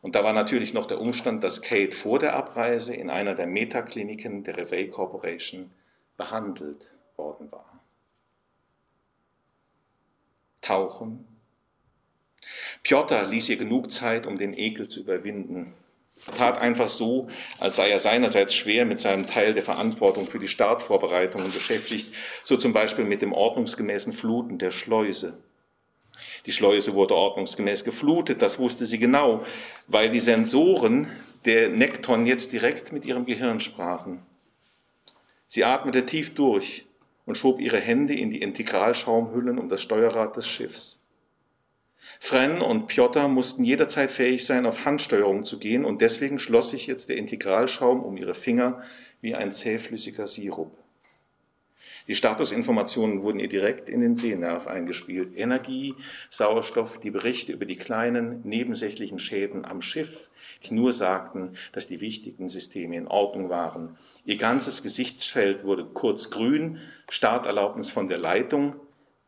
Und 0.00 0.14
da 0.14 0.24
war 0.24 0.32
natürlich 0.32 0.74
noch 0.74 0.86
der 0.86 1.00
Umstand, 1.00 1.44
dass 1.44 1.62
Kate 1.62 1.92
vor 1.92 2.18
der 2.18 2.34
Abreise 2.34 2.94
in 2.94 3.08
einer 3.10 3.34
der 3.34 3.46
Metakliniken 3.46 4.44
der 4.44 4.56
Reveille 4.56 4.88
Corporation 4.88 5.70
behandelt 6.16 6.92
worden 7.16 7.50
war. 7.52 7.74
Tauchen. 10.64 11.26
Piotr 12.82 13.26
ließ 13.26 13.48
ihr 13.50 13.56
genug 13.56 13.92
Zeit, 13.92 14.26
um 14.26 14.38
den 14.38 14.56
Ekel 14.56 14.88
zu 14.88 15.00
überwinden. 15.00 15.74
Tat 16.38 16.60
einfach 16.60 16.88
so, 16.88 17.28
als 17.58 17.76
sei 17.76 17.90
er 17.90 17.98
seinerseits 17.98 18.54
schwer 18.54 18.84
mit 18.84 19.00
seinem 19.00 19.26
Teil 19.26 19.52
der 19.52 19.62
Verantwortung 19.62 20.26
für 20.26 20.38
die 20.38 20.48
Startvorbereitungen 20.48 21.52
beschäftigt, 21.52 22.14
so 22.44 22.56
zum 22.56 22.72
Beispiel 22.72 23.04
mit 23.04 23.20
dem 23.20 23.32
ordnungsgemäßen 23.32 24.12
Fluten 24.12 24.58
der 24.58 24.70
Schleuse. 24.70 25.36
Die 26.46 26.52
Schleuse 26.52 26.94
wurde 26.94 27.14
ordnungsgemäß 27.14 27.84
geflutet, 27.84 28.42
das 28.42 28.58
wusste 28.58 28.86
sie 28.86 28.98
genau, 28.98 29.44
weil 29.86 30.10
die 30.10 30.20
Sensoren 30.20 31.10
der 31.44 31.68
Nekton 31.68 32.26
jetzt 32.26 32.52
direkt 32.52 32.92
mit 32.92 33.04
ihrem 33.04 33.26
Gehirn 33.26 33.60
sprachen. 33.60 34.22
Sie 35.46 35.64
atmete 35.64 36.06
tief 36.06 36.34
durch, 36.34 36.86
und 37.27 37.37
schob 37.37 37.61
ihre 37.61 37.79
Hände 37.79 38.14
in 38.14 38.31
die 38.31 38.43
Integralschaumhüllen 38.43 39.59
um 39.59 39.68
das 39.68 39.83
Steuerrad 39.83 40.37
des 40.37 40.47
Schiffs. 40.47 41.01
Fren 42.20 42.61
und 42.61 42.87
Piotr 42.87 43.29
mussten 43.29 43.64
jederzeit 43.64 44.11
fähig 44.11 44.45
sein, 44.45 44.66
auf 44.66 44.85
Handsteuerung 44.85 45.45
zu 45.45 45.59
gehen, 45.59 45.85
und 45.85 46.03
deswegen 46.03 46.39
schloss 46.39 46.70
sich 46.70 46.87
jetzt 46.87 47.09
der 47.09 47.16
Integralschaum 47.16 48.03
um 48.03 48.16
ihre 48.16 48.35
Finger 48.35 48.83
wie 49.20 49.35
ein 49.35 49.53
zähflüssiger 49.53 50.27
Sirup. 50.27 50.84
Die 52.07 52.14
Statusinformationen 52.14 53.22
wurden 53.22 53.40
ihr 53.40 53.48
direkt 53.48 53.88
in 53.88 54.02
den 54.02 54.14
Sehnerv 54.14 54.66
eingespielt. 54.66 55.36
Energie, 55.36 55.94
Sauerstoff, 56.28 57.00
die 57.00 57.11
Berichte 57.11 57.52
über 57.52 57.64
die 57.64 57.76
kleinen 57.76 58.42
nebensächlichen 58.42 59.18
Schäden 59.18 59.64
am 59.64 59.80
Schiff, 59.80 60.28
die 60.64 60.74
nur 60.74 60.92
sagten, 60.92 61.57
dass 61.72 61.86
die 61.86 62.02
wichtigen 62.02 62.48
Systeme 62.48 62.96
in 62.96 63.09
Ordnung 63.09 63.48
waren. 63.48 63.96
Ihr 64.26 64.36
ganzes 64.36 64.82
Gesichtsfeld 64.82 65.64
wurde 65.64 65.86
kurz 65.86 66.30
grün, 66.30 66.78
Starterlaubnis 67.09 67.90
von 67.90 68.09
der 68.09 68.18
Leitung. 68.18 68.76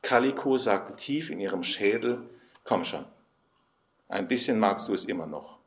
Calico 0.03 0.59
sagte 0.59 0.97
tief 0.97 1.31
in 1.31 1.41
ihrem 1.41 1.63
Schädel, 1.63 2.29
komm 2.65 2.85
schon, 2.85 3.07
ein 4.09 4.29
bisschen 4.29 4.59
magst 4.59 4.89
du 4.89 4.93
es 4.93 5.07
immer 5.07 5.27
noch. 5.27 5.59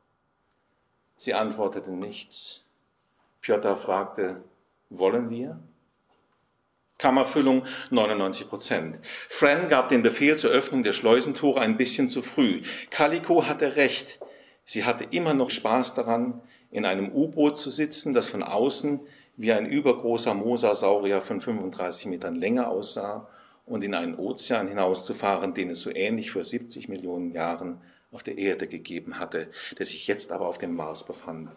Sie 1.16 1.34
antwortete 1.34 1.90
nichts. 1.90 2.64
Piotr 3.40 3.76
fragte, 3.76 4.42
wollen 4.90 5.28
wir? 5.28 5.60
Kammerfüllung 7.00 7.64
99 7.88 8.48
Prozent. 8.48 8.98
Fran 9.28 9.70
gab 9.70 9.88
den 9.88 10.02
Befehl 10.02 10.36
zur 10.36 10.50
Öffnung 10.50 10.82
der 10.82 10.92
Schleusentore 10.92 11.60
ein 11.60 11.78
bisschen 11.78 12.10
zu 12.10 12.20
früh. 12.20 12.60
Calico 12.90 13.46
hatte 13.46 13.76
recht. 13.76 14.20
Sie 14.64 14.84
hatte 14.84 15.04
immer 15.10 15.32
noch 15.32 15.50
Spaß 15.50 15.94
daran, 15.94 16.42
in 16.70 16.84
einem 16.84 17.10
U-Boot 17.10 17.56
zu 17.56 17.70
sitzen, 17.70 18.12
das 18.12 18.28
von 18.28 18.42
außen 18.42 19.00
wie 19.38 19.50
ein 19.50 19.64
übergroßer 19.64 20.34
Mosasaurier 20.34 21.22
von 21.22 21.40
35 21.40 22.04
Metern 22.04 22.34
Länge 22.34 22.68
aussah 22.68 23.26
und 23.64 23.82
in 23.82 23.94
einen 23.94 24.16
Ozean 24.16 24.68
hinauszufahren, 24.68 25.54
den 25.54 25.70
es 25.70 25.80
so 25.80 25.90
ähnlich 25.90 26.30
vor 26.30 26.44
70 26.44 26.90
Millionen 26.90 27.32
Jahren 27.32 27.80
auf 28.12 28.22
der 28.22 28.36
Erde 28.36 28.66
gegeben 28.66 29.18
hatte, 29.18 29.48
der 29.78 29.86
sich 29.86 30.06
jetzt 30.06 30.32
aber 30.32 30.46
auf 30.46 30.58
dem 30.58 30.76
Mars 30.76 31.06
befand. 31.06 31.50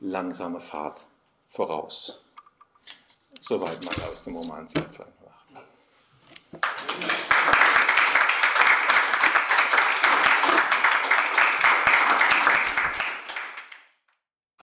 Langsame 0.00 0.60
Fahrt 0.60 1.06
voraus. 1.48 2.25
Soweit 3.40 3.84
mal 3.84 3.94
aus 4.10 4.24
dem 4.24 4.36
Roman 4.36 4.66
228. 4.66 5.16